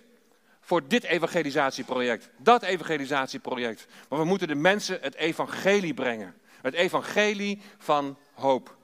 voor 0.60 0.88
dit 0.88 1.04
evangelisatieproject, 1.04 2.30
dat 2.36 2.62
evangelisatieproject. 2.62 3.86
Maar 4.08 4.18
we 4.18 4.24
moeten 4.24 4.48
de 4.48 4.54
mensen 4.54 4.98
het 5.00 5.14
evangelie 5.14 5.94
brengen. 5.94 6.34
Het 6.60 6.74
evangelie 6.74 7.62
van 7.78 8.18
hoop. 8.32 8.76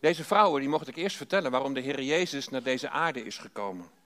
Deze 0.00 0.24
vrouwen, 0.24 0.60
die 0.60 0.70
mocht 0.70 0.88
ik 0.88 0.96
eerst 0.96 1.16
vertellen 1.16 1.50
waarom 1.50 1.74
de 1.74 1.80
Heer 1.80 2.02
Jezus 2.02 2.48
naar 2.48 2.62
deze 2.62 2.90
aarde 2.90 3.24
is 3.24 3.38
gekomen. 3.38 3.97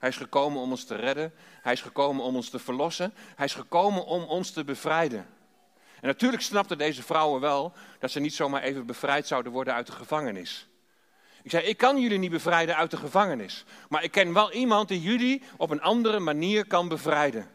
Hij 0.00 0.08
is 0.08 0.16
gekomen 0.16 0.60
om 0.60 0.70
ons 0.70 0.84
te 0.84 0.94
redden. 0.94 1.32
Hij 1.62 1.72
is 1.72 1.82
gekomen 1.82 2.24
om 2.24 2.36
ons 2.36 2.50
te 2.50 2.58
verlossen. 2.58 3.12
Hij 3.36 3.46
is 3.46 3.54
gekomen 3.54 4.04
om 4.04 4.22
ons 4.22 4.50
te 4.50 4.64
bevrijden. 4.64 5.26
En 6.00 6.06
natuurlijk 6.06 6.42
snapten 6.42 6.78
deze 6.78 7.02
vrouwen 7.02 7.40
wel 7.40 7.72
dat 7.98 8.10
ze 8.10 8.20
niet 8.20 8.34
zomaar 8.34 8.62
even 8.62 8.86
bevrijd 8.86 9.26
zouden 9.26 9.52
worden 9.52 9.74
uit 9.74 9.86
de 9.86 9.92
gevangenis. 9.92 10.68
Ik 11.42 11.50
zei, 11.50 11.66
ik 11.66 11.76
kan 11.76 12.00
jullie 12.00 12.18
niet 12.18 12.30
bevrijden 12.30 12.76
uit 12.76 12.90
de 12.90 12.96
gevangenis. 12.96 13.64
Maar 13.88 14.04
ik 14.04 14.10
ken 14.10 14.32
wel 14.32 14.52
iemand 14.52 14.88
die 14.88 15.00
jullie 15.00 15.42
op 15.56 15.70
een 15.70 15.82
andere 15.82 16.18
manier 16.18 16.66
kan 16.66 16.88
bevrijden. 16.88 17.50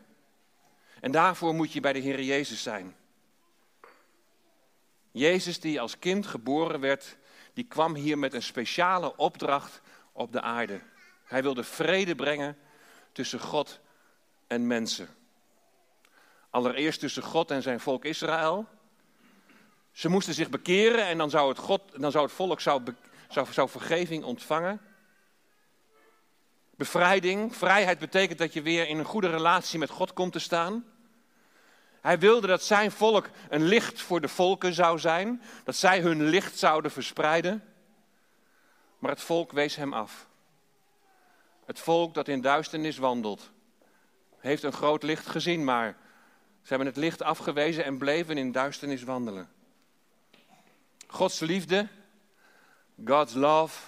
En 0.99 1.11
daarvoor 1.11 1.53
moet 1.53 1.71
je 1.71 1.79
bij 1.79 1.93
de 1.93 1.99
Heer 1.99 2.21
Jezus 2.21 2.63
zijn. 2.63 2.95
Jezus 5.11 5.59
die 5.59 5.81
als 5.81 5.99
kind 5.99 6.27
geboren 6.27 6.79
werd, 6.79 7.17
die 7.53 7.63
kwam 7.63 7.95
hier 7.95 8.17
met 8.17 8.33
een 8.33 8.43
speciale 8.43 9.17
opdracht 9.17 9.81
op 10.11 10.31
de 10.31 10.41
aarde. 10.41 10.81
Hij 11.25 11.43
wilde 11.43 11.63
vrede 11.63 12.15
brengen 12.15 12.57
tussen 13.11 13.39
God 13.39 13.79
en 14.47 14.67
mensen. 14.67 15.07
Allereerst 16.49 16.99
tussen 16.99 17.23
God 17.23 17.51
en 17.51 17.61
zijn 17.61 17.79
volk 17.79 18.05
Israël. 18.05 18.67
Ze 19.91 20.09
moesten 20.09 20.33
zich 20.33 20.49
bekeren 20.49 21.05
en 21.05 21.17
dan 21.17 21.29
zou 21.29 21.49
het, 21.49 21.57
God, 21.57 21.81
dan 22.01 22.11
zou 22.11 22.25
het 22.25 22.33
volk 22.33 22.61
zou, 22.61 22.83
zou, 23.29 23.53
zou 23.53 23.69
vergeving 23.69 24.23
ontvangen. 24.23 24.81
Bevrijding, 26.75 27.55
vrijheid 27.55 27.99
betekent 27.99 28.39
dat 28.39 28.53
je 28.53 28.61
weer 28.61 28.87
in 28.87 28.97
een 28.97 29.05
goede 29.05 29.29
relatie 29.29 29.79
met 29.79 29.89
God 29.89 30.13
komt 30.13 30.31
te 30.31 30.39
staan. 30.39 30.85
Hij 32.01 32.19
wilde 32.19 32.47
dat 32.47 32.63
zijn 32.63 32.91
volk 32.91 33.29
een 33.49 33.63
licht 33.63 34.01
voor 34.01 34.21
de 34.21 34.27
volken 34.27 34.73
zou 34.73 34.99
zijn, 34.99 35.41
dat 35.63 35.75
zij 35.75 35.99
hun 35.99 36.23
licht 36.23 36.57
zouden 36.57 36.91
verspreiden. 36.91 37.63
Maar 38.99 39.11
het 39.11 39.21
volk 39.21 39.51
wees 39.51 39.75
hem 39.75 39.93
af. 39.93 40.27
Het 41.65 41.79
volk 41.79 42.13
dat 42.13 42.27
in 42.27 42.41
duisternis 42.41 42.97
wandelt, 42.97 43.51
heeft 44.37 44.63
een 44.63 44.73
groot 44.73 45.03
licht 45.03 45.27
gezien, 45.27 45.63
maar 45.63 45.97
ze 46.61 46.67
hebben 46.67 46.87
het 46.87 46.97
licht 46.97 47.21
afgewezen 47.21 47.83
en 47.83 47.97
bleven 47.97 48.37
in 48.37 48.51
duisternis 48.51 49.03
wandelen. 49.03 49.49
Gods 51.07 51.39
liefde, 51.39 51.87
God's 53.05 53.33
love, 53.33 53.81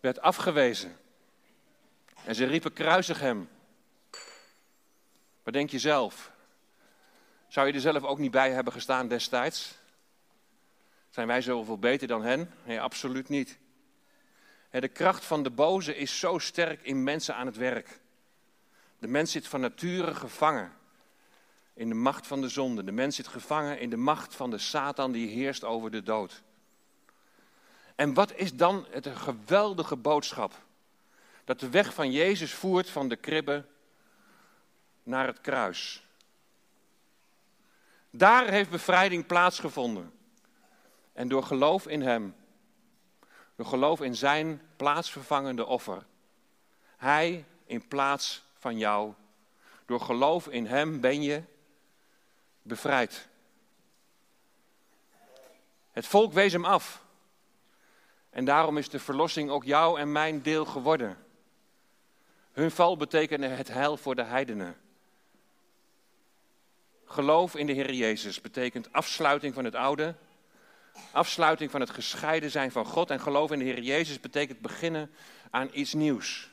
werd 0.00 0.20
afgewezen. 0.20 0.96
En 2.24 2.34
ze 2.34 2.44
riepen 2.44 2.72
kruisig 2.72 3.20
hem. 3.20 3.48
Wat 5.42 5.52
denk 5.52 5.70
je 5.70 5.78
zelf? 5.78 6.30
Zou 7.48 7.66
je 7.66 7.72
er 7.72 7.80
zelf 7.80 8.02
ook 8.02 8.18
niet 8.18 8.30
bij 8.30 8.50
hebben 8.50 8.72
gestaan 8.72 9.08
destijds? 9.08 9.78
Zijn 11.10 11.26
wij 11.26 11.40
zoveel 11.40 11.78
beter 11.78 12.08
dan 12.08 12.22
hen? 12.22 12.52
Nee, 12.64 12.80
absoluut 12.80 13.28
niet. 13.28 13.58
De 14.80 14.88
kracht 14.88 15.24
van 15.24 15.42
de 15.42 15.50
boze 15.50 15.96
is 15.96 16.18
zo 16.18 16.38
sterk 16.38 16.82
in 16.82 17.02
mensen 17.02 17.34
aan 17.34 17.46
het 17.46 17.56
werk. 17.56 18.00
De 18.98 19.08
mens 19.08 19.32
zit 19.32 19.48
van 19.48 19.60
nature 19.60 20.14
gevangen 20.14 20.72
in 21.74 21.88
de 21.88 21.94
macht 21.94 22.26
van 22.26 22.40
de 22.40 22.48
zonde. 22.48 22.84
De 22.84 22.92
mens 22.92 23.16
zit 23.16 23.26
gevangen 23.26 23.80
in 23.80 23.90
de 23.90 23.96
macht 23.96 24.34
van 24.34 24.50
de 24.50 24.58
Satan 24.58 25.12
die 25.12 25.28
heerst 25.28 25.64
over 25.64 25.90
de 25.90 26.02
dood. 26.02 26.42
En 27.94 28.14
wat 28.14 28.34
is 28.34 28.54
dan 28.54 28.86
het 28.90 29.06
geweldige 29.06 29.96
boodschap? 29.96 30.64
Dat 31.44 31.60
de 31.60 31.70
weg 31.70 31.94
van 31.94 32.10
Jezus 32.12 32.54
voert 32.54 32.90
van 32.90 33.08
de 33.08 33.16
kribbe 33.16 33.64
naar 35.02 35.26
het 35.26 35.40
kruis. 35.40 36.06
Daar 38.10 38.48
heeft 38.48 38.70
bevrijding 38.70 39.26
plaatsgevonden. 39.26 40.12
En 41.12 41.28
door 41.28 41.42
geloof 41.42 41.86
in 41.86 42.02
Hem, 42.02 42.34
door 43.56 43.66
geloof 43.66 44.00
in 44.00 44.14
Zijn 44.14 44.62
plaatsvervangende 44.76 45.66
offer, 45.66 46.06
Hij 46.96 47.44
in 47.64 47.88
plaats 47.88 48.44
van 48.58 48.78
jou, 48.78 49.12
door 49.86 50.00
geloof 50.00 50.48
in 50.48 50.66
Hem 50.66 51.00
ben 51.00 51.22
je 51.22 51.42
bevrijd. 52.62 53.28
Het 55.90 56.06
volk 56.06 56.32
wees 56.32 56.52
Hem 56.52 56.64
af. 56.64 57.04
En 58.30 58.44
daarom 58.44 58.78
is 58.78 58.88
de 58.88 58.98
verlossing 58.98 59.50
ook 59.50 59.64
jou 59.64 60.00
en 60.00 60.12
mijn 60.12 60.42
deel 60.42 60.64
geworden. 60.64 61.26
Hun 62.52 62.70
val 62.70 62.96
betekende 62.96 63.46
het 63.46 63.68
heil 63.68 63.96
voor 63.96 64.14
de 64.14 64.22
heidenen. 64.22 64.76
Geloof 67.04 67.54
in 67.54 67.66
de 67.66 67.72
Heer 67.72 67.92
Jezus 67.92 68.40
betekent 68.40 68.92
afsluiting 68.92 69.54
van 69.54 69.64
het 69.64 69.74
oude, 69.74 70.14
afsluiting 71.12 71.70
van 71.70 71.80
het 71.80 71.90
gescheiden 71.90 72.50
zijn 72.50 72.72
van 72.72 72.84
God. 72.84 73.10
En 73.10 73.20
geloof 73.20 73.52
in 73.52 73.58
de 73.58 73.64
Heer 73.64 73.82
Jezus 73.82 74.20
betekent 74.20 74.60
beginnen 74.60 75.10
aan 75.50 75.70
iets 75.72 75.92
nieuws. 75.92 76.50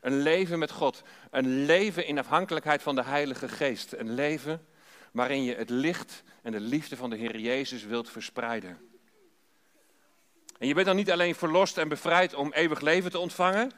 Een 0.00 0.22
leven 0.22 0.58
met 0.58 0.70
God, 0.70 1.02
een 1.30 1.64
leven 1.64 2.06
in 2.06 2.18
afhankelijkheid 2.18 2.82
van 2.82 2.94
de 2.94 3.02
Heilige 3.02 3.48
Geest. 3.48 3.92
Een 3.92 4.14
leven 4.14 4.66
waarin 5.12 5.44
je 5.44 5.54
het 5.54 5.70
licht 5.70 6.22
en 6.42 6.52
de 6.52 6.60
liefde 6.60 6.96
van 6.96 7.10
de 7.10 7.16
Heer 7.16 7.38
Jezus 7.38 7.84
wilt 7.84 8.10
verspreiden. 8.10 8.78
En 10.58 10.66
je 10.66 10.74
bent 10.74 10.86
dan 10.86 10.96
niet 10.96 11.10
alleen 11.10 11.34
verlost 11.34 11.78
en 11.78 11.88
bevrijd 11.88 12.34
om 12.34 12.52
eeuwig 12.52 12.80
leven 12.80 13.10
te 13.10 13.18
ontvangen, 13.18 13.70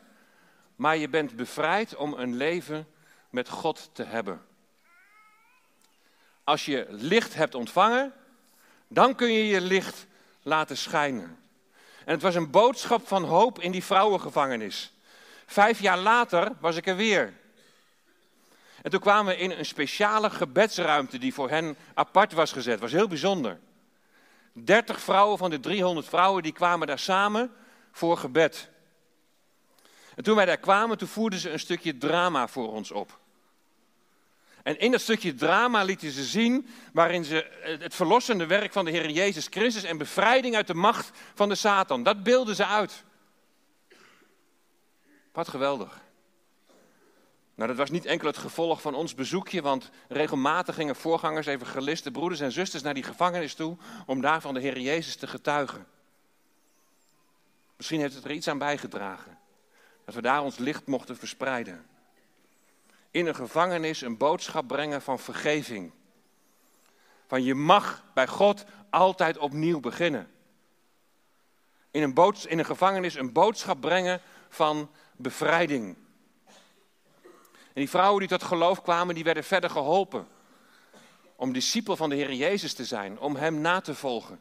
maar 0.76 0.96
je 0.96 1.08
bent 1.08 1.36
bevrijd 1.36 1.96
om 1.96 2.14
een 2.14 2.36
leven 2.36 2.86
met 3.30 3.48
God 3.48 3.90
te 3.92 4.02
hebben. 4.04 4.42
Als 6.44 6.64
je 6.64 6.86
licht 6.88 7.34
hebt 7.34 7.54
ontvangen, 7.54 8.12
dan 8.92 9.14
kun 9.14 9.32
je 9.32 9.46
je 9.46 9.60
licht 9.60 10.06
laten 10.42 10.76
schijnen. 10.76 11.38
En 12.04 12.12
het 12.12 12.22
was 12.22 12.34
een 12.34 12.50
boodschap 12.50 13.08
van 13.08 13.24
hoop 13.24 13.60
in 13.60 13.70
die 13.70 13.84
vrouwengevangenis. 13.84 14.92
Vijf 15.46 15.80
jaar 15.80 15.98
later 15.98 16.52
was 16.60 16.76
ik 16.76 16.86
er 16.86 16.96
weer. 16.96 17.32
En 18.82 18.90
toen 18.90 19.00
kwamen 19.00 19.34
we 19.34 19.40
in 19.40 19.50
een 19.50 19.66
speciale 19.66 20.30
gebedsruimte 20.30 21.18
die 21.18 21.34
voor 21.34 21.50
hen 21.50 21.76
apart 21.94 22.32
was 22.32 22.52
gezet. 22.52 22.80
was 22.80 22.92
heel 22.92 23.08
bijzonder. 23.08 23.58
30 24.52 25.00
vrouwen 25.00 25.38
van 25.38 25.50
de 25.50 25.60
300 25.60 26.08
vrouwen 26.08 26.42
die 26.42 26.52
kwamen 26.52 26.86
daar 26.86 26.98
samen 26.98 27.52
voor 27.92 28.16
gebed. 28.16 28.70
En 30.14 30.22
toen 30.22 30.36
wij 30.36 30.44
daar 30.44 30.56
kwamen, 30.56 30.98
toen 30.98 31.08
voerden 31.08 31.38
ze 31.38 31.50
een 31.50 31.58
stukje 31.58 31.98
drama 31.98 32.48
voor 32.48 32.72
ons 32.72 32.90
op. 32.90 33.18
En 34.62 34.78
in 34.78 34.90
dat 34.90 35.00
stukje 35.00 35.34
drama 35.34 35.82
lieten 35.82 36.10
ze 36.10 36.24
zien 36.24 36.66
waarin 36.92 37.24
ze 37.24 37.50
het 37.80 37.94
verlossende 37.94 38.46
werk 38.46 38.72
van 38.72 38.84
de 38.84 38.90
Heer 38.90 39.10
Jezus 39.10 39.46
Christus 39.50 39.82
en 39.82 39.98
bevrijding 39.98 40.56
uit 40.56 40.66
de 40.66 40.74
macht 40.74 41.10
van 41.34 41.48
de 41.48 41.54
Satan, 41.54 42.02
dat 42.02 42.22
beelden 42.22 42.54
ze 42.54 42.66
uit. 42.66 43.04
Wat 45.32 45.48
geweldig. 45.48 46.00
Nou, 47.54 47.68
dat 47.68 47.76
was 47.76 47.90
niet 47.90 48.04
enkel 48.04 48.26
het 48.26 48.36
gevolg 48.38 48.80
van 48.80 48.94
ons 48.94 49.14
bezoekje, 49.14 49.62
want 49.62 49.90
regelmatig 50.08 50.74
gingen 50.74 50.96
voorgangers, 50.96 51.46
evangelisten, 51.46 52.12
broeders 52.12 52.40
en 52.40 52.52
zusters 52.52 52.82
naar 52.82 52.94
die 52.94 53.02
gevangenis 53.02 53.54
toe 53.54 53.76
om 54.06 54.20
daar 54.20 54.40
van 54.40 54.54
de 54.54 54.60
Heer 54.60 54.80
Jezus 54.80 55.16
te 55.16 55.26
getuigen. 55.26 55.86
Misschien 57.76 58.00
heeft 58.00 58.14
het 58.14 58.24
er 58.24 58.30
iets 58.30 58.48
aan 58.48 58.58
bijgedragen 58.58 59.38
dat 60.04 60.14
we 60.14 60.22
daar 60.22 60.42
ons 60.42 60.58
licht 60.58 60.86
mochten 60.86 61.16
verspreiden 61.16 61.86
in 63.12 63.26
een 63.26 63.34
gevangenis 63.34 64.00
een 64.00 64.16
boodschap 64.16 64.68
brengen 64.68 65.02
van 65.02 65.18
vergeving. 65.18 65.92
Van 67.26 67.42
je 67.42 67.54
mag 67.54 68.04
bij 68.14 68.26
God 68.26 68.64
altijd 68.90 69.38
opnieuw 69.38 69.80
beginnen. 69.80 70.30
In 71.90 72.02
een, 72.02 72.34
in 72.46 72.58
een 72.58 72.64
gevangenis 72.64 73.14
een 73.14 73.32
boodschap 73.32 73.80
brengen 73.80 74.20
van 74.48 74.90
bevrijding. 75.16 75.96
En 77.72 77.80
die 77.80 77.90
vrouwen 77.90 78.20
die 78.20 78.28
tot 78.28 78.42
geloof 78.42 78.82
kwamen, 78.82 79.14
die 79.14 79.24
werden 79.24 79.44
verder 79.44 79.70
geholpen. 79.70 80.28
Om 81.36 81.52
discipel 81.52 81.96
van 81.96 82.08
de 82.08 82.16
Heer 82.16 82.32
Jezus 82.32 82.74
te 82.74 82.84
zijn, 82.84 83.18
om 83.18 83.36
Hem 83.36 83.60
na 83.60 83.80
te 83.80 83.94
volgen. 83.94 84.40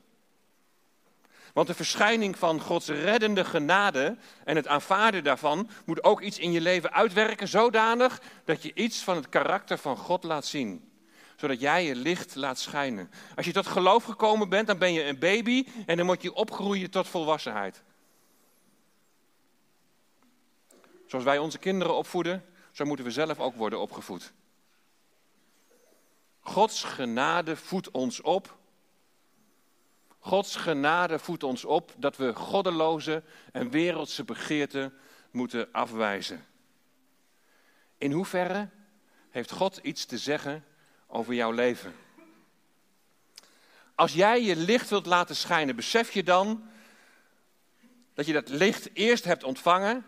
Want 1.54 1.68
de 1.68 1.74
verschijning 1.74 2.38
van 2.38 2.62
Gods 2.62 2.88
reddende 2.88 3.46
genade 3.46 4.18
en 4.44 4.56
het 4.56 4.68
aanvaarden 4.68 5.24
daarvan 5.24 5.70
moet 5.86 6.04
ook 6.04 6.22
iets 6.22 6.40
in 6.40 6.52
je 6.52 6.62
leven 6.62 6.94
uitwerken, 6.94 7.48
zodanig 7.48 8.22
dat 8.46 8.64
je 8.64 8.74
iets 8.74 9.04
van 9.04 9.16
het 9.16 9.30
karakter 9.30 9.78
van 9.78 9.98
God 9.98 10.24
laat 10.24 10.46
zien. 10.46 10.92
Zodat 11.36 11.60
jij 11.60 11.86
je 11.86 11.96
licht 11.96 12.36
laat 12.36 12.60
schijnen. 12.60 13.12
Als 13.36 13.46
je 13.46 13.52
tot 13.52 13.68
geloof 13.68 14.04
gekomen 14.04 14.50
bent, 14.50 14.68
dan 14.68 14.78
ben 14.78 14.94
je 14.94 15.04
een 15.04 15.20
baby 15.20 15.68
en 15.86 15.98
dan 15.98 16.06
moet 16.06 16.22
je 16.22 16.34
opgroeien 16.34 16.90
tot 16.90 17.08
volwassenheid. 17.08 17.84
Zoals 21.08 21.26
wij 21.26 21.38
onze 21.38 21.58
kinderen 21.58 21.96
opvoeden, 21.96 22.46
zo 22.72 22.86
moeten 22.86 23.06
we 23.06 23.12
zelf 23.12 23.40
ook 23.40 23.56
worden 23.56 23.80
opgevoed. 23.80 24.34
Gods 26.40 26.84
genade 26.84 27.56
voedt 27.56 27.92
ons 27.92 28.22
op 28.22 28.60
Gods 30.24 30.56
genade 30.56 31.20
voedt 31.20 31.44
ons 31.44 31.66
op 31.66 31.94
dat 31.98 32.18
we 32.18 32.36
goddeloze 32.36 33.24
en 33.52 33.70
wereldse 33.70 34.24
begeerten 34.24 34.94
moeten 35.32 35.72
afwijzen. 35.72 36.46
In 37.98 38.12
hoeverre 38.12 38.70
heeft 39.30 39.52
God 39.52 39.78
iets 39.78 40.06
te 40.06 40.18
zeggen 40.18 40.66
over 41.08 41.34
jouw 41.34 41.52
leven? 41.52 41.96
Als 43.96 44.14
jij 44.14 44.44
je 44.44 44.56
licht 44.56 44.90
wilt 44.90 45.06
laten 45.06 45.36
schijnen, 45.36 45.76
besef 45.76 46.12
je 46.12 46.24
dan 46.24 46.70
dat 48.14 48.26
je 48.26 48.34
dat 48.34 48.50
licht 48.50 48.90
eerst 48.94 49.24
hebt 49.24 49.44
ontvangen 49.44 50.06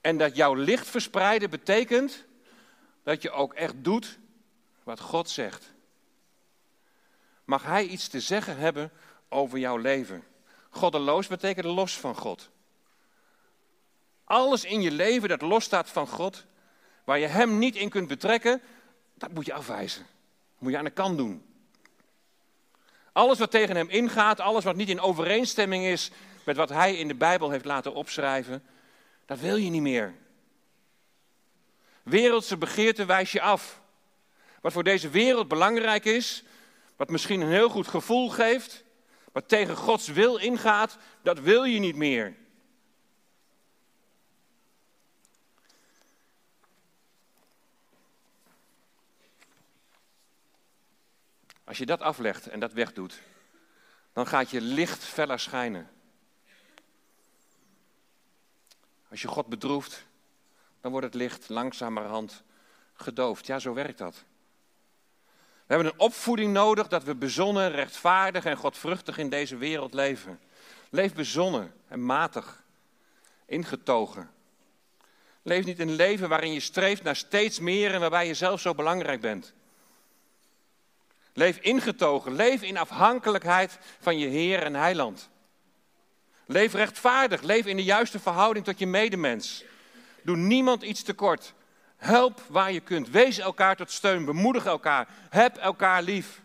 en 0.00 0.18
dat 0.18 0.36
jouw 0.36 0.54
licht 0.54 0.86
verspreiden 0.86 1.50
betekent 1.50 2.24
dat 3.02 3.22
je 3.22 3.30
ook 3.30 3.54
echt 3.54 3.74
doet 3.84 4.18
wat 4.82 5.00
God 5.00 5.30
zegt 5.30 5.74
mag 7.46 7.62
Hij 7.62 7.86
iets 7.86 8.08
te 8.08 8.20
zeggen 8.20 8.56
hebben 8.56 8.90
over 9.28 9.58
jouw 9.58 9.76
leven. 9.76 10.24
Goddeloos 10.70 11.26
betekent 11.26 11.66
los 11.66 11.98
van 11.98 12.14
God. 12.14 12.50
Alles 14.24 14.64
in 14.64 14.82
je 14.82 14.90
leven 14.90 15.28
dat 15.28 15.42
losstaat 15.42 15.90
van 15.90 16.06
God, 16.06 16.44
waar 17.04 17.18
je 17.18 17.26
Hem 17.26 17.58
niet 17.58 17.76
in 17.76 17.88
kunt 17.88 18.08
betrekken, 18.08 18.62
dat 19.14 19.32
moet 19.32 19.46
je 19.46 19.52
afwijzen. 19.52 20.02
Dat 20.02 20.60
moet 20.60 20.72
je 20.72 20.78
aan 20.78 20.84
de 20.84 20.90
kant 20.90 21.18
doen. 21.18 21.44
Alles 23.12 23.38
wat 23.38 23.50
tegen 23.50 23.76
Hem 23.76 23.88
ingaat, 23.88 24.40
alles 24.40 24.64
wat 24.64 24.76
niet 24.76 24.88
in 24.88 25.00
overeenstemming 25.00 25.84
is 25.84 26.10
met 26.44 26.56
wat 26.56 26.68
Hij 26.68 26.96
in 26.96 27.08
de 27.08 27.14
Bijbel 27.14 27.50
heeft 27.50 27.64
laten 27.64 27.94
opschrijven, 27.94 28.64
dat 29.26 29.40
wil 29.40 29.56
je 29.56 29.70
niet 29.70 29.82
meer. 29.82 30.14
Wereldse 32.02 32.56
begeerte 32.56 33.04
wijs 33.04 33.32
je 33.32 33.40
af. 33.40 33.80
Wat 34.60 34.72
voor 34.72 34.84
deze 34.84 35.08
wereld 35.08 35.48
belangrijk 35.48 36.04
is, 36.04 36.44
wat 36.96 37.10
misschien 37.10 37.40
een 37.40 37.50
heel 37.50 37.68
goed 37.68 37.88
gevoel 37.88 38.28
geeft, 38.30 38.84
wat 39.32 39.48
tegen 39.48 39.76
Gods 39.76 40.08
wil 40.08 40.36
ingaat, 40.36 40.96
dat 41.22 41.38
wil 41.38 41.64
je 41.64 41.78
niet 41.78 41.96
meer. 41.96 42.36
Als 51.64 51.78
je 51.78 51.86
dat 51.86 52.00
aflegt 52.00 52.46
en 52.46 52.60
dat 52.60 52.72
wegdoet, 52.72 53.20
dan 54.12 54.26
gaat 54.26 54.50
je 54.50 54.60
licht 54.60 55.04
feller 55.04 55.40
schijnen. 55.40 55.90
Als 59.08 59.22
je 59.22 59.28
God 59.28 59.46
bedroeft, 59.46 60.06
dan 60.80 60.90
wordt 60.90 61.06
het 61.06 61.14
licht 61.14 61.48
langzamerhand 61.48 62.42
gedoofd. 62.94 63.46
Ja, 63.46 63.58
zo 63.58 63.74
werkt 63.74 63.98
dat. 63.98 64.24
We 65.66 65.74
hebben 65.74 65.92
een 65.92 66.00
opvoeding 66.00 66.52
nodig 66.52 66.88
dat 66.88 67.04
we 67.04 67.14
bezonnen, 67.14 67.70
rechtvaardig 67.70 68.44
en 68.44 68.56
godvruchtig 68.56 69.18
in 69.18 69.28
deze 69.28 69.56
wereld 69.56 69.94
leven. 69.94 70.40
Leef 70.90 71.14
bezonnen 71.14 71.74
en 71.88 72.04
matig, 72.04 72.62
ingetogen. 73.46 74.30
Leef 75.42 75.64
niet 75.64 75.78
een 75.78 75.94
leven 75.94 76.28
waarin 76.28 76.52
je 76.52 76.60
streeft 76.60 77.02
naar 77.02 77.16
steeds 77.16 77.60
meer 77.60 77.94
en 77.94 78.00
waarbij 78.00 78.26
je 78.26 78.34
zelf 78.34 78.60
zo 78.60 78.74
belangrijk 78.74 79.20
bent. 79.20 79.54
Leef 81.32 81.58
ingetogen, 81.58 82.32
leef 82.32 82.62
in 82.62 82.78
afhankelijkheid 82.78 83.78
van 84.00 84.18
je 84.18 84.26
Heer 84.26 84.62
en 84.62 84.74
Heiland. 84.74 85.28
Leef 86.46 86.72
rechtvaardig, 86.72 87.42
leef 87.42 87.66
in 87.66 87.76
de 87.76 87.84
juiste 87.84 88.18
verhouding 88.18 88.64
tot 88.64 88.78
je 88.78 88.86
medemens. 88.86 89.64
Doe 90.22 90.36
niemand 90.36 90.82
iets 90.82 91.02
tekort. 91.02 91.54
Help 91.96 92.40
waar 92.48 92.72
je 92.72 92.80
kunt. 92.80 93.08
Wees 93.08 93.38
elkaar 93.38 93.76
tot 93.76 93.90
steun. 93.90 94.24
Bemoedig 94.24 94.64
elkaar. 94.64 95.08
Heb 95.28 95.56
elkaar 95.56 96.02
lief. 96.02 96.42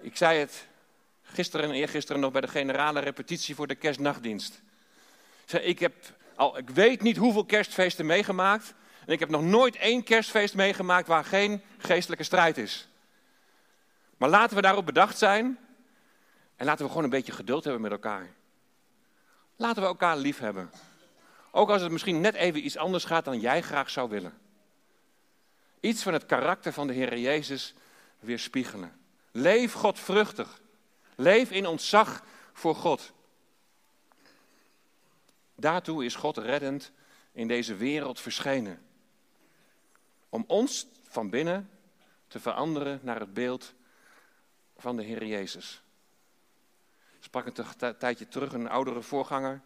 Ik 0.00 0.16
zei 0.16 0.38
het 0.38 0.68
gisteren 1.22 1.68
en 1.68 1.74
eergisteren 1.74 2.20
nog 2.20 2.32
bij 2.32 2.40
de 2.40 2.48
generale 2.48 3.00
repetitie 3.00 3.54
voor 3.54 3.66
de 3.66 3.74
kerstnachtdienst. 3.74 4.62
Ik, 5.60 5.78
heb 5.78 5.94
al, 6.34 6.58
ik 6.58 6.70
weet 6.70 7.02
niet 7.02 7.16
hoeveel 7.16 7.44
kerstfeesten 7.44 8.06
meegemaakt. 8.06 8.74
En 9.06 9.12
ik 9.12 9.18
heb 9.18 9.28
nog 9.28 9.42
nooit 9.42 9.76
één 9.76 10.02
kerstfeest 10.02 10.54
meegemaakt 10.54 11.06
waar 11.06 11.24
geen 11.24 11.62
geestelijke 11.78 12.24
strijd 12.24 12.58
is. 12.58 12.88
Maar 14.16 14.28
laten 14.28 14.56
we 14.56 14.62
daarop 14.62 14.86
bedacht 14.86 15.18
zijn. 15.18 15.58
En 16.56 16.66
laten 16.66 16.84
we 16.84 16.88
gewoon 16.88 17.04
een 17.04 17.10
beetje 17.10 17.32
geduld 17.32 17.64
hebben 17.64 17.82
met 17.82 17.90
elkaar. 17.90 18.28
Laten 19.56 19.82
we 19.82 19.88
elkaar 19.88 20.16
lief 20.16 20.38
hebben. 20.38 20.70
Ook 21.50 21.70
als 21.70 21.82
het 21.82 21.92
misschien 21.92 22.20
net 22.20 22.34
even 22.34 22.64
iets 22.64 22.76
anders 22.76 23.04
gaat 23.04 23.24
dan 23.24 23.40
jij 23.40 23.62
graag 23.62 23.90
zou 23.90 24.08
willen. 24.08 24.38
Iets 25.80 26.02
van 26.02 26.12
het 26.12 26.26
karakter 26.26 26.72
van 26.72 26.86
de 26.86 26.92
Heer 26.92 27.18
Jezus 27.18 27.74
weerspiegelen. 28.18 29.00
Leef 29.30 29.72
godvruchtig. 29.72 30.60
Leef 31.16 31.50
in 31.50 31.66
ontzag 31.66 32.24
voor 32.52 32.74
God. 32.74 33.12
Daartoe 35.54 36.04
is 36.04 36.14
God 36.14 36.38
reddend 36.38 36.92
in 37.32 37.48
deze 37.48 37.74
wereld 37.74 38.20
verschenen. 38.20 38.86
Om 40.28 40.44
ons 40.46 40.86
van 41.08 41.30
binnen 41.30 41.70
te 42.28 42.40
veranderen 42.40 43.00
naar 43.02 43.20
het 43.20 43.34
beeld 43.34 43.74
van 44.76 44.96
de 44.96 45.02
Heer 45.02 45.26
Jezus. 45.26 45.82
Ik 47.18 47.24
sprak 47.24 47.46
een 47.46 47.96
tijdje 47.98 48.28
terug 48.28 48.52
een 48.52 48.68
oudere 48.68 49.02
voorganger. 49.02 49.60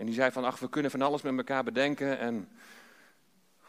En 0.00 0.06
die 0.06 0.14
zei 0.14 0.30
van, 0.30 0.44
ach, 0.44 0.58
we 0.58 0.68
kunnen 0.68 0.90
van 0.90 1.02
alles 1.02 1.22
met 1.22 1.36
elkaar 1.36 1.64
bedenken 1.64 2.18
en 2.18 2.48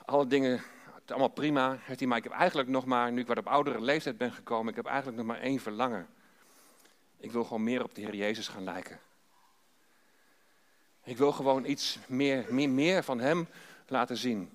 alle 0.06 0.28
dingen, 0.28 0.62
het 0.94 1.12
allemaal 1.12 1.28
prima. 1.28 1.78
Heeft 1.82 2.06
maar 2.06 2.18
ik 2.18 2.24
heb 2.24 2.34
eigenlijk 2.34 2.70
nog 2.70 2.86
maar, 2.86 3.12
nu 3.12 3.22
ik 3.22 3.28
wat 3.28 3.38
op 3.38 3.48
oudere 3.48 3.82
leeftijd 3.82 4.18
ben 4.18 4.32
gekomen, 4.32 4.70
ik 4.70 4.76
heb 4.76 4.86
eigenlijk 4.86 5.18
nog 5.18 5.26
maar 5.26 5.40
één 5.40 5.60
verlangen. 5.60 6.08
Ik 7.18 7.32
wil 7.32 7.44
gewoon 7.44 7.64
meer 7.64 7.84
op 7.84 7.96
de 7.96 8.02
Heer 8.02 8.16
Jezus 8.16 8.48
gaan 8.48 8.64
lijken. 8.64 9.00
Ik 11.04 11.18
wil 11.18 11.32
gewoon 11.32 11.66
iets 11.66 12.00
meer, 12.08 12.46
meer, 12.50 12.70
meer 12.70 13.04
van 13.04 13.20
Hem 13.20 13.48
laten 13.88 14.18
zien. 14.18 14.52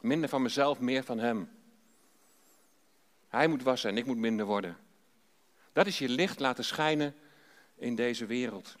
Minder 0.00 0.28
van 0.28 0.42
mezelf, 0.42 0.80
meer 0.80 1.04
van 1.04 1.18
Hem. 1.18 1.50
Hij 3.28 3.46
moet 3.46 3.62
wassen 3.62 3.90
en 3.90 3.96
ik 3.96 4.06
moet 4.06 4.16
minder 4.18 4.46
worden. 4.46 4.76
Dat 5.72 5.86
is 5.86 5.98
je 5.98 6.08
licht 6.08 6.40
laten 6.40 6.64
schijnen 6.64 7.14
in 7.74 7.94
deze 7.94 8.26
wereld. 8.26 8.76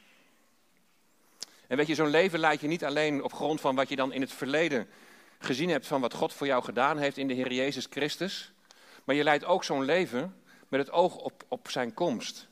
En 1.66 1.76
weet 1.76 1.86
je, 1.86 1.94
zo'n 1.94 2.08
leven 2.08 2.38
leidt 2.38 2.60
je 2.60 2.66
niet 2.66 2.84
alleen 2.84 3.22
op 3.22 3.32
grond 3.32 3.60
van 3.60 3.74
wat 3.74 3.88
je 3.88 3.96
dan 3.96 4.12
in 4.12 4.20
het 4.20 4.32
verleden 4.32 4.88
gezien 5.38 5.68
hebt 5.68 5.86
van 5.86 6.00
wat 6.00 6.14
God 6.14 6.32
voor 6.32 6.46
jou 6.46 6.64
gedaan 6.64 6.98
heeft 6.98 7.16
in 7.16 7.28
de 7.28 7.34
Heer 7.34 7.52
Jezus 7.52 7.86
Christus. 7.90 8.52
Maar 9.04 9.14
je 9.14 9.24
leidt 9.24 9.44
ook 9.44 9.64
zo'n 9.64 9.84
leven 9.84 10.42
met 10.68 10.80
het 10.80 10.90
oog 10.90 11.16
op, 11.16 11.44
op 11.48 11.70
zijn 11.70 11.94
komst. 11.94 12.48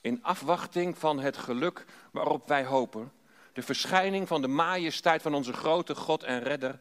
In 0.00 0.22
afwachting 0.22 0.98
van 0.98 1.18
het 1.18 1.36
geluk 1.36 1.84
waarop 2.12 2.48
wij 2.48 2.64
hopen. 2.64 3.12
De 3.52 3.62
verschijning 3.62 4.28
van 4.28 4.42
de 4.42 4.48
majesteit 4.48 5.22
van 5.22 5.34
onze 5.34 5.52
grote 5.52 5.94
God 5.94 6.22
en 6.22 6.42
redder, 6.42 6.78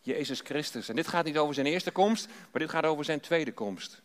Jezus 0.00 0.40
Christus. 0.40 0.88
En 0.88 0.96
dit 0.96 1.08
gaat 1.08 1.24
niet 1.24 1.38
over 1.38 1.54
zijn 1.54 1.66
eerste 1.66 1.90
komst, 1.90 2.26
maar 2.26 2.60
dit 2.60 2.70
gaat 2.70 2.84
over 2.84 3.04
zijn 3.04 3.20
tweede 3.20 3.52
komst. 3.52 4.02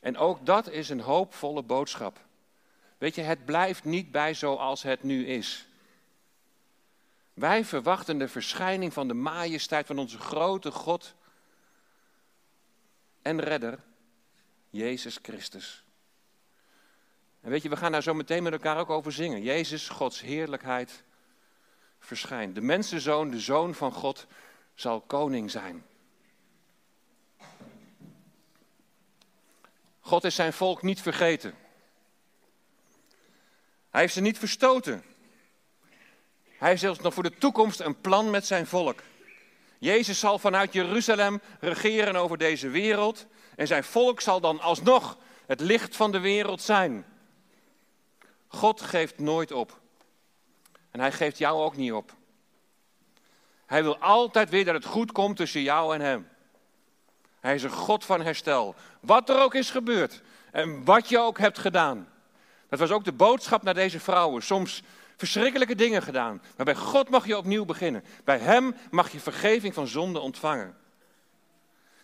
En 0.00 0.16
ook 0.16 0.46
dat 0.46 0.70
is 0.70 0.88
een 0.88 1.00
hoopvolle 1.00 1.62
boodschap. 1.62 2.18
Weet 3.02 3.14
je, 3.14 3.22
het 3.22 3.44
blijft 3.44 3.84
niet 3.84 4.10
bij 4.10 4.34
zoals 4.34 4.82
het 4.82 5.02
nu 5.02 5.26
is. 5.26 5.66
Wij 7.34 7.64
verwachten 7.64 8.18
de 8.18 8.28
verschijning 8.28 8.92
van 8.92 9.08
de 9.08 9.14
majesteit 9.14 9.86
van 9.86 9.98
onze 9.98 10.18
grote 10.18 10.70
God 10.70 11.14
en 13.22 13.40
redder, 13.40 13.78
Jezus 14.70 15.18
Christus. 15.22 15.84
En 17.40 17.50
weet 17.50 17.62
je, 17.62 17.68
we 17.68 17.76
gaan 17.76 17.92
daar 17.92 18.02
zo 18.02 18.14
meteen 18.14 18.42
met 18.42 18.52
elkaar 18.52 18.78
ook 18.78 18.90
over 18.90 19.12
zingen. 19.12 19.42
Jezus, 19.42 19.88
Gods 19.88 20.20
heerlijkheid, 20.20 21.02
verschijnt. 21.98 22.54
De 22.54 22.60
mensenzoon, 22.60 23.30
de 23.30 23.40
zoon 23.40 23.74
van 23.74 23.92
God, 23.92 24.26
zal 24.74 25.00
koning 25.00 25.50
zijn. 25.50 25.84
God 30.00 30.24
is 30.24 30.34
zijn 30.34 30.52
volk 30.52 30.82
niet 30.82 31.00
vergeten. 31.00 31.61
Hij 33.92 34.00
heeft 34.00 34.14
ze 34.14 34.20
niet 34.20 34.38
verstoten. 34.38 35.04
Hij 36.58 36.68
heeft 36.68 36.80
zelfs 36.80 37.00
nog 37.00 37.14
voor 37.14 37.22
de 37.22 37.38
toekomst 37.38 37.80
een 37.80 38.00
plan 38.00 38.30
met 38.30 38.46
zijn 38.46 38.66
volk. 38.66 39.00
Jezus 39.78 40.18
zal 40.18 40.38
vanuit 40.38 40.72
Jeruzalem 40.72 41.40
regeren 41.60 42.16
over 42.16 42.38
deze 42.38 42.68
wereld. 42.68 43.26
En 43.56 43.66
zijn 43.66 43.84
volk 43.84 44.20
zal 44.20 44.40
dan 44.40 44.60
alsnog 44.60 45.18
het 45.46 45.60
licht 45.60 45.96
van 45.96 46.12
de 46.12 46.20
wereld 46.20 46.62
zijn. 46.62 47.06
God 48.48 48.80
geeft 48.80 49.18
nooit 49.18 49.52
op. 49.52 49.80
En 50.90 51.00
hij 51.00 51.12
geeft 51.12 51.38
jou 51.38 51.62
ook 51.62 51.76
niet 51.76 51.92
op. 51.92 52.14
Hij 53.66 53.82
wil 53.82 53.96
altijd 53.96 54.50
weer 54.50 54.64
dat 54.64 54.74
het 54.74 54.84
goed 54.84 55.12
komt 55.12 55.36
tussen 55.36 55.62
jou 55.62 55.94
en 55.94 56.00
hem. 56.00 56.28
Hij 57.40 57.54
is 57.54 57.62
een 57.62 57.70
God 57.70 58.04
van 58.04 58.20
herstel. 58.20 58.74
Wat 59.00 59.28
er 59.28 59.42
ook 59.42 59.54
is 59.54 59.70
gebeurd 59.70 60.22
en 60.50 60.84
wat 60.84 61.08
je 61.08 61.18
ook 61.18 61.38
hebt 61.38 61.58
gedaan. 61.58 62.11
Dat 62.72 62.80
was 62.80 62.90
ook 62.90 63.04
de 63.04 63.12
boodschap 63.12 63.62
naar 63.62 63.74
deze 63.74 64.00
vrouwen. 64.00 64.42
Soms 64.42 64.82
verschrikkelijke 65.16 65.74
dingen 65.74 66.02
gedaan. 66.02 66.42
Maar 66.56 66.64
bij 66.64 66.74
God 66.74 67.08
mag 67.08 67.26
je 67.26 67.36
opnieuw 67.36 67.64
beginnen. 67.64 68.04
Bij 68.24 68.38
Hem 68.38 68.76
mag 68.90 69.12
je 69.12 69.20
vergeving 69.20 69.74
van 69.74 69.86
zonde 69.86 70.18
ontvangen. 70.18 70.76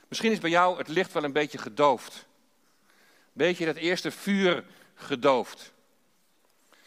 Misschien 0.09 0.33
is 0.33 0.39
bij 0.39 0.51
jou 0.51 0.79
het 0.79 0.89
licht 0.89 1.13
wel 1.13 1.25
een 1.25 1.33
beetje 1.33 1.59
gedoofd. 1.59 2.27
Beetje 3.33 3.67
dat 3.67 3.77
eerste 3.77 4.11
vuur 4.11 4.65
gedoofd. 4.95 5.73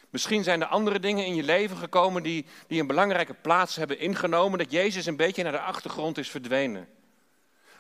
Misschien 0.10 0.44
zijn 0.44 0.62
er 0.62 0.68
andere 0.68 1.00
dingen 1.00 1.26
in 1.26 1.36
je 1.36 1.44
leven 1.44 1.78
gekomen 1.78 2.24
die, 2.24 2.46
die 2.68 2.82
een 2.82 2.88
belangrijke 2.88 3.34
plaats 3.34 3.76
hebben 3.76 4.00
ingenomen, 4.00 4.60
dat 4.60 4.72
Jezus 4.72 5.06
een 5.06 5.16
beetje 5.16 5.44
naar 5.44 5.52
de 5.52 5.60
achtergrond 5.60 6.18
is 6.18 6.30
verdwenen. 6.30 6.88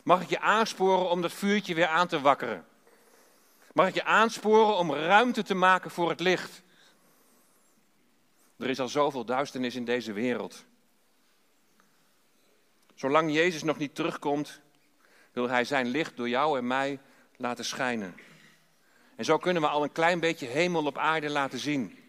Mag 0.03 0.21
ik 0.21 0.29
je 0.29 0.39
aansporen 0.39 1.09
om 1.09 1.21
dat 1.21 1.31
vuurtje 1.31 1.73
weer 1.73 1.87
aan 1.87 2.07
te 2.07 2.21
wakkeren? 2.21 2.65
Mag 3.73 3.87
ik 3.87 3.93
je 3.93 4.03
aansporen 4.03 4.77
om 4.77 4.93
ruimte 4.93 5.43
te 5.43 5.53
maken 5.53 5.91
voor 5.91 6.09
het 6.09 6.19
licht? 6.19 6.61
Er 8.57 8.69
is 8.69 8.79
al 8.79 8.87
zoveel 8.87 9.25
duisternis 9.25 9.75
in 9.75 9.85
deze 9.85 10.13
wereld. 10.13 10.65
Zolang 12.95 13.33
Jezus 13.33 13.63
nog 13.63 13.77
niet 13.77 13.95
terugkomt, 13.95 14.61
wil 15.31 15.49
Hij 15.49 15.63
zijn 15.63 15.87
licht 15.87 16.17
door 16.17 16.29
jou 16.29 16.57
en 16.57 16.67
mij 16.67 16.99
laten 17.37 17.65
schijnen. 17.65 18.15
En 19.15 19.25
zo 19.25 19.37
kunnen 19.37 19.61
we 19.61 19.67
al 19.67 19.83
een 19.83 19.91
klein 19.91 20.19
beetje 20.19 20.47
hemel 20.47 20.85
op 20.85 20.97
aarde 20.97 21.29
laten 21.29 21.59
zien. 21.59 21.99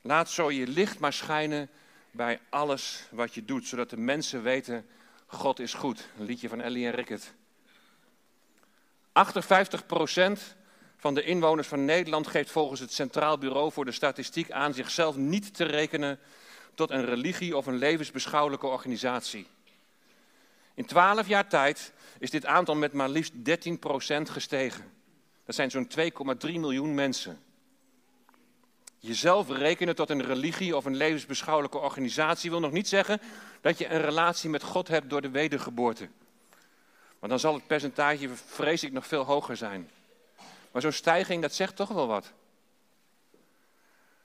Laat 0.00 0.30
zo 0.30 0.50
je 0.50 0.66
licht 0.66 0.98
maar 0.98 1.12
schijnen 1.12 1.70
bij 2.10 2.40
alles 2.48 3.08
wat 3.10 3.34
je 3.34 3.44
doet, 3.44 3.66
zodat 3.66 3.90
de 3.90 3.96
mensen 3.96 4.42
weten, 4.42 4.86
God 5.26 5.58
is 5.58 5.74
goed. 5.74 6.08
Een 6.18 6.24
liedje 6.24 6.48
van 6.48 6.60
Ellie 6.60 6.86
en 6.86 6.92
Rickert. 6.92 7.34
58% 9.14 10.40
van 10.96 11.14
de 11.14 11.22
inwoners 11.22 11.68
van 11.68 11.84
Nederland 11.84 12.26
geeft 12.26 12.50
volgens 12.50 12.80
het 12.80 12.92
Centraal 12.92 13.38
Bureau 13.38 13.72
voor 13.72 13.84
de 13.84 13.92
Statistiek 13.92 14.50
aan 14.50 14.74
zichzelf 14.74 15.16
niet 15.16 15.54
te 15.54 15.64
rekenen 15.64 16.18
tot 16.74 16.90
een 16.90 17.04
religie 17.04 17.56
of 17.56 17.66
een 17.66 17.78
levensbeschouwelijke 17.78 18.66
organisatie. 18.66 19.46
In 20.74 20.86
12 20.86 21.28
jaar 21.28 21.48
tijd 21.48 21.92
is 22.18 22.30
dit 22.30 22.46
aantal 22.46 22.74
met 22.74 22.92
maar 22.92 23.08
liefst 23.08 23.32
13% 23.32 23.36
gestegen. 24.22 24.92
Dat 25.44 25.54
zijn 25.54 25.70
zo'n 25.70 25.90
2,3 25.98 26.50
miljoen 26.52 26.94
mensen. 26.94 27.38
Jezelf 28.98 29.48
rekenen 29.48 29.94
tot 29.94 30.10
een 30.10 30.24
religie 30.24 30.76
of 30.76 30.84
een 30.84 30.96
levensbeschouwelijke 30.96 31.78
organisatie 31.78 32.50
wil 32.50 32.60
nog 32.60 32.72
niet 32.72 32.88
zeggen 32.88 33.20
dat 33.60 33.78
je 33.78 33.88
een 33.88 34.00
relatie 34.00 34.50
met 34.50 34.62
God 34.62 34.88
hebt 34.88 35.10
door 35.10 35.22
de 35.22 35.30
wedergeboorte. 35.30 36.08
Want 37.24 37.36
dan 37.36 37.50
zal 37.50 37.58
het 37.58 37.66
percentage, 37.66 38.28
vrees 38.36 38.82
ik, 38.82 38.92
nog 38.92 39.06
veel 39.06 39.24
hoger 39.24 39.56
zijn. 39.56 39.90
Maar 40.72 40.82
zo'n 40.82 40.92
stijging, 40.92 41.42
dat 41.42 41.54
zegt 41.54 41.76
toch 41.76 41.88
wel 41.88 42.06
wat. 42.06 42.32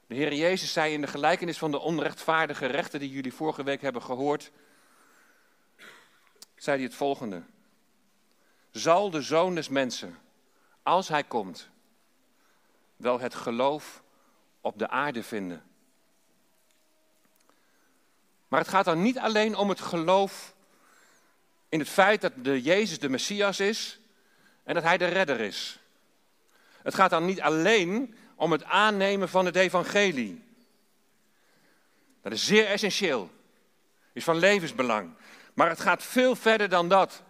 De 0.08 0.16
Heer 0.16 0.34
Jezus 0.34 0.74
zei 0.74 0.94
in 0.94 1.02
de 1.02 1.08
gelijkenis 1.08 1.58
van 1.58 1.72
de 1.72 1.80
onrechtvaardige 1.80 2.66
rechter 2.66 3.00
die 3.00 3.10
jullie 3.10 3.34
vorige 3.34 3.64
week 3.64 3.82
hebben 3.82 4.02
gehoord, 4.02 4.52
zei 6.56 6.78
hij 6.78 6.86
het 6.86 6.96
volgende. 6.96 7.44
Zal 8.72 9.10
de 9.10 9.22
zoon 9.22 9.56
des 9.56 9.70
mensen, 9.70 10.20
als 10.84 11.08
hij 11.08 11.24
komt, 11.24 11.70
wel 12.96 13.20
het 13.20 13.36
geloof 13.36 14.04
op 14.62 14.80
de 14.80 14.90
aarde 14.90 15.24
vinden? 15.24 15.64
Maar 18.48 18.60
het 18.60 18.70
gaat 18.70 18.86
dan 18.86 19.02
niet 19.02 19.20
alleen 19.20 19.56
om 19.56 19.70
het 19.70 19.82
geloof 19.82 20.58
in 21.70 21.80
het 21.80 21.90
feit 21.90 22.22
dat 22.22 22.34
de 22.36 22.62
Jezus 22.62 23.00
de 23.00 23.10
Messias 23.10 23.60
is 23.60 24.00
en 24.64 24.74
dat 24.74 24.84
hij 24.84 24.98
de 24.98 25.06
redder 25.06 25.40
is. 25.40 25.80
Het 26.82 26.96
gaat 26.96 27.10
dan 27.10 27.26
niet 27.26 27.42
alleen 27.42 28.16
om 28.36 28.52
het 28.52 28.64
aannemen 28.64 29.30
van 29.30 29.46
het 29.46 29.56
evangelie. 29.56 30.44
Dat 32.22 32.32
is 32.32 32.46
zeer 32.46 32.66
essentieel, 32.66 33.30
is 34.14 34.24
van 34.24 34.38
levensbelang. 34.38 35.14
Maar 35.54 35.70
het 35.70 35.80
gaat 35.80 36.04
veel 36.04 36.36
verder 36.36 36.70
dan 36.70 36.90
dat. 36.90 37.24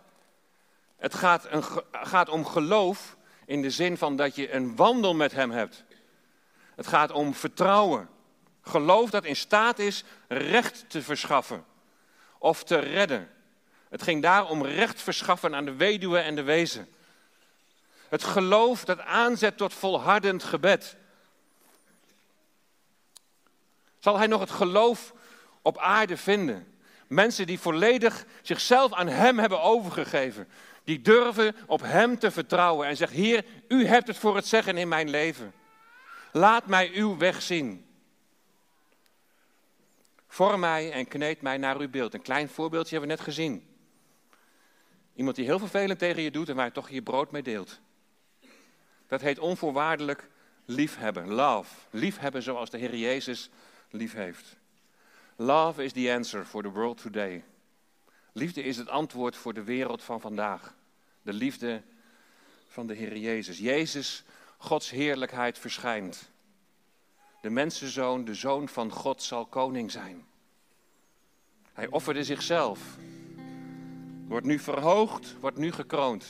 Het 0.98 1.16
gaat, 1.16 1.52
een, 1.52 1.64
gaat 1.92 2.30
om 2.30 2.46
geloof 2.46 3.18
in 3.46 3.62
de 3.62 3.70
zin 3.70 3.98
van 3.98 4.16
dat 4.16 4.36
je 4.36 4.54
een 4.54 4.76
wandel 4.76 5.14
met 5.14 5.32
Hem 5.32 5.52
hebt. 5.52 5.84
Het 6.76 6.88
gaat 6.88 7.12
om 7.12 7.34
vertrouwen. 7.34 8.10
Geloof 8.62 9.10
dat 9.10 9.26
in 9.26 9.36
staat 9.36 9.80
is 9.80 10.04
recht 10.28 10.90
te 10.90 11.02
verschaffen 11.02 11.66
of 12.38 12.64
te 12.64 12.78
redden. 12.78 13.30
Het 13.90 14.02
ging 14.02 14.22
daar 14.22 14.50
om 14.50 14.66
recht 14.66 15.02
verschaffen 15.02 15.56
aan 15.56 15.66
de 15.66 15.76
weduwe 15.76 16.20
en 16.20 16.36
de 16.36 16.44
wezen. 16.44 16.88
Het 18.10 18.24
geloof 18.24 18.86
dat 18.86 19.00
aanzet 19.00 19.58
tot 19.58 19.74
volhardend 19.74 20.44
gebed. 20.44 20.96
Zal 24.00 24.18
hij 24.18 24.28
nog 24.28 24.40
het 24.40 24.52
geloof 24.52 25.14
op 25.62 25.78
aarde 25.78 26.18
vinden? 26.18 26.78
Mensen 27.08 27.48
die 27.48 27.60
volledig 27.60 28.26
zichzelf 28.42 28.94
aan 28.94 29.08
Hem 29.08 29.40
hebben 29.40 29.62
overgegeven. 29.62 30.48
Die 30.84 31.02
durven 31.02 31.56
op 31.66 31.82
Hem 31.82 32.20
te 32.20 32.32
vertrouwen 32.32 32.88
en 32.88 32.98
zeggen, 32.98 33.18
Heer, 33.18 33.46
U 33.68 33.86
hebt 33.86 34.08
het 34.08 34.18
voor 34.18 34.36
het 34.36 34.48
zeggen 34.48 34.78
in 34.78 34.88
mijn 34.88 35.10
leven. 35.10 35.54
Laat 36.32 36.66
mij 36.66 36.92
Uw 36.94 37.18
weg 37.18 37.42
zien. 37.42 37.86
Vorm 40.28 40.60
mij 40.60 40.92
en 40.92 41.08
kneed 41.08 41.42
mij 41.42 41.58
naar 41.58 41.78
uw 41.78 41.90
beeld. 41.90 42.14
Een 42.14 42.22
klein 42.22 42.50
voorbeeldje 42.50 42.98
hebben 42.98 43.10
we 43.10 43.16
net 43.16 43.26
gezien. 43.26 43.69
Iemand 45.20 45.36
die 45.36 45.46
heel 45.46 45.60
vervelend 45.60 46.00
tegen 46.00 46.22
je 46.22 46.32
doet 46.32 46.50
en 46.50 46.56
waar 46.56 46.66
je 46.66 46.72
toch 46.72 46.90
je 46.90 47.02
brood 47.02 47.32
mee 47.32 47.42
deelt. 47.42 47.80
Dat 49.08 49.22
heet 49.22 49.40
onvoorwaardelijk 49.40 50.30
liefhebben, 50.66 51.28
love. 51.28 51.76
Liefhebben 51.90 52.44
zoals 52.44 52.70
de 52.70 52.78
Heer 52.78 52.96
Jezus 52.96 53.50
lief 53.90 54.14
heeft. 54.14 54.58
Love 55.36 55.84
is 55.84 55.92
the 55.92 56.14
answer 56.14 56.46
for 56.46 56.62
the 56.62 56.70
world 56.70 57.02
today. 57.02 57.44
Liefde 58.32 58.64
is 58.64 58.78
het 58.78 58.90
antwoord 58.90 59.36
voor 59.36 59.54
de 59.54 59.64
wereld 59.64 60.04
van 60.04 60.22
vandaag. 60.22 60.76
De 61.22 61.34
liefde 61.34 61.82
van 62.68 62.88
de 62.88 62.94
Heer 62.94 63.18
Jezus. 63.18 63.58
Jezus, 63.58 64.24
Gods 64.58 64.90
heerlijkheid 64.90 65.60
verschijnt. 65.60 66.30
De 67.42 67.50
mensenzoon, 67.50 68.26
de 68.26 68.36
zoon 68.36 68.70
van 68.70 68.92
God, 68.92 69.24
zal 69.24 69.46
koning 69.46 69.92
zijn. 69.92 70.26
Hij 71.74 71.88
offerde 71.88 72.24
zichzelf. 72.24 72.80
Wordt 74.30 74.46
nu 74.46 74.60
verhoogd, 74.60 75.36
wordt 75.40 75.58
nu 75.58 75.72
gekroond. 75.72 76.26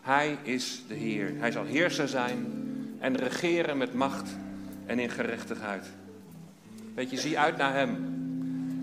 Hij 0.00 0.38
is 0.42 0.82
de 0.88 0.94
Heer. 0.94 1.32
Hij 1.38 1.50
zal 1.50 1.64
heerser 1.64 2.08
zijn 2.08 2.46
en 2.98 3.16
regeren 3.16 3.78
met 3.78 3.94
macht 3.94 4.30
en 4.86 4.98
in 4.98 5.10
gerechtigheid. 5.10 5.86
Weet 6.94 7.10
je, 7.10 7.16
zie 7.16 7.38
uit 7.38 7.56
naar 7.56 7.74
Hem 7.74 7.94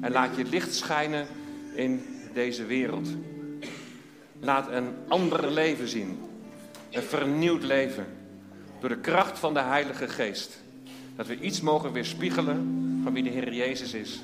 en 0.02 0.12
laat 0.12 0.36
je 0.36 0.44
licht 0.44 0.76
schijnen 0.76 1.28
in 1.76 2.06
deze 2.34 2.66
wereld. 2.66 3.08
Laat 4.40 4.72
een 4.72 4.90
ander 5.08 5.52
leven 5.52 5.88
zien, 5.88 6.20
een 6.90 7.04
vernieuwd 7.04 7.64
leven, 7.64 8.06
door 8.80 8.90
de 8.90 9.00
kracht 9.00 9.40
van 9.40 9.54
de 9.54 9.62
Heilige 9.62 10.08
Geest. 10.08 10.62
Dat 11.16 11.28
we 11.28 11.40
iets 11.40 11.62
mogen 11.62 11.92
weerspiegelen 11.92 13.00
van 13.04 13.14
wie 13.14 13.24
de 13.24 13.30
Heer 13.30 13.54
Jezus 13.54 13.94
is. 13.94 14.24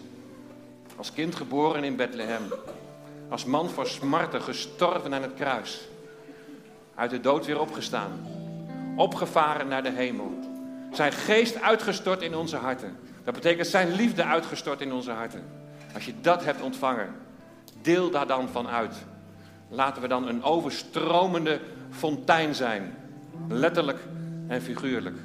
Als 0.95 1.13
kind 1.13 1.35
geboren 1.35 1.83
in 1.83 1.95
Bethlehem. 1.95 2.43
Als 3.29 3.45
man 3.45 3.69
voor 3.69 3.87
smarten 3.87 4.41
gestorven 4.41 5.13
aan 5.13 5.21
het 5.21 5.33
kruis. 5.33 5.87
Uit 6.95 7.09
de 7.09 7.19
dood 7.19 7.45
weer 7.45 7.59
opgestaan. 7.59 8.11
Opgevaren 8.95 9.67
naar 9.67 9.83
de 9.83 9.91
hemel. 9.91 10.39
Zijn 10.91 11.11
geest 11.11 11.61
uitgestort 11.61 12.21
in 12.21 12.35
onze 12.35 12.57
harten. 12.57 12.97
Dat 13.23 13.33
betekent 13.33 13.67
zijn 13.67 13.91
liefde 13.91 14.23
uitgestort 14.23 14.81
in 14.81 14.93
onze 14.93 15.11
harten. 15.11 15.43
Als 15.93 16.05
je 16.05 16.13
dat 16.21 16.43
hebt 16.43 16.61
ontvangen, 16.61 17.15
deel 17.81 18.09
daar 18.09 18.27
dan 18.27 18.49
van 18.49 18.67
uit. 18.67 18.95
Laten 19.69 20.01
we 20.01 20.07
dan 20.07 20.27
een 20.27 20.43
overstromende 20.43 21.59
fontein 21.89 22.55
zijn. 22.55 22.95
Letterlijk 23.47 23.99
en 24.47 24.61
figuurlijk. 24.61 25.17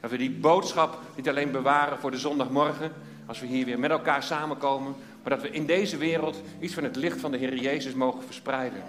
Dat 0.00 0.10
we 0.10 0.16
die 0.16 0.30
boodschap 0.30 0.98
niet 1.16 1.28
alleen 1.28 1.50
bewaren 1.50 1.98
voor 1.98 2.10
de 2.10 2.18
zondagmorgen, 2.18 2.92
als 3.26 3.40
we 3.40 3.46
hier 3.46 3.64
weer 3.64 3.78
met 3.78 3.90
elkaar 3.90 4.22
samenkomen, 4.22 4.94
maar 5.24 5.32
dat 5.32 5.42
we 5.42 5.50
in 5.50 5.66
deze 5.66 5.96
wereld 5.96 6.42
iets 6.60 6.74
van 6.74 6.84
het 6.84 6.96
licht 6.96 7.20
van 7.20 7.30
de 7.30 7.36
Heer 7.36 7.56
Jezus 7.56 7.94
mogen 7.94 8.22
verspreiden. 8.24 8.82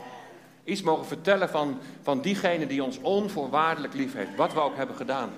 Iets 0.64 0.82
mogen 0.82 1.06
vertellen 1.06 1.50
van, 1.50 1.78
van 2.02 2.22
diegene 2.22 2.68
die 2.68 2.84
ons 2.84 3.00
onvoorwaardelijk 3.00 3.94
lief 3.94 4.14
heeft, 4.14 4.36
wat 4.36 4.54
we 4.54 4.60
ook 4.60 4.76
hebben 4.76 4.96
gedaan. 4.96 5.30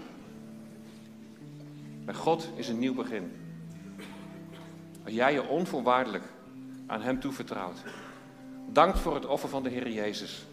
Bij 2.06 2.14
God 2.14 2.50
is 2.56 2.68
een 2.68 2.80
nieuw 2.80 2.94
begin. 2.94 3.32
Als 5.04 5.14
jij 5.14 5.34
je 5.34 5.48
onvoorwaardelijk 5.48 6.24
aan 6.86 7.02
Hem 7.02 7.20
toevertrouwt, 7.20 7.78
dankt 8.72 9.00
voor 9.00 9.16
het 9.16 9.26
offer 9.26 9.50
van 9.50 9.64
de 9.64 9.70
Heer 9.70 9.90
Jezus. 9.90 10.46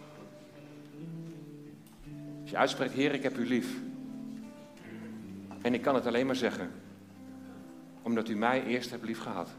Als 2.41 2.51
je 2.51 2.57
uitspreekt, 2.57 2.93
Heer, 2.93 3.15
ik 3.15 3.23
heb 3.23 3.39
u 3.39 3.47
lief. 3.47 3.77
En 5.63 5.75
ik 5.75 5.83
kan 5.83 5.95
het 5.95 6.07
alleen 6.07 6.27
maar 6.27 6.37
zeggen, 6.37 6.71
omdat 8.03 8.29
u 8.29 8.37
mij 8.37 8.65
eerst 8.65 8.91
hebt 8.91 9.05
lief 9.05 9.19
gehad. 9.19 9.51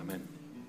Amen. 0.00 0.37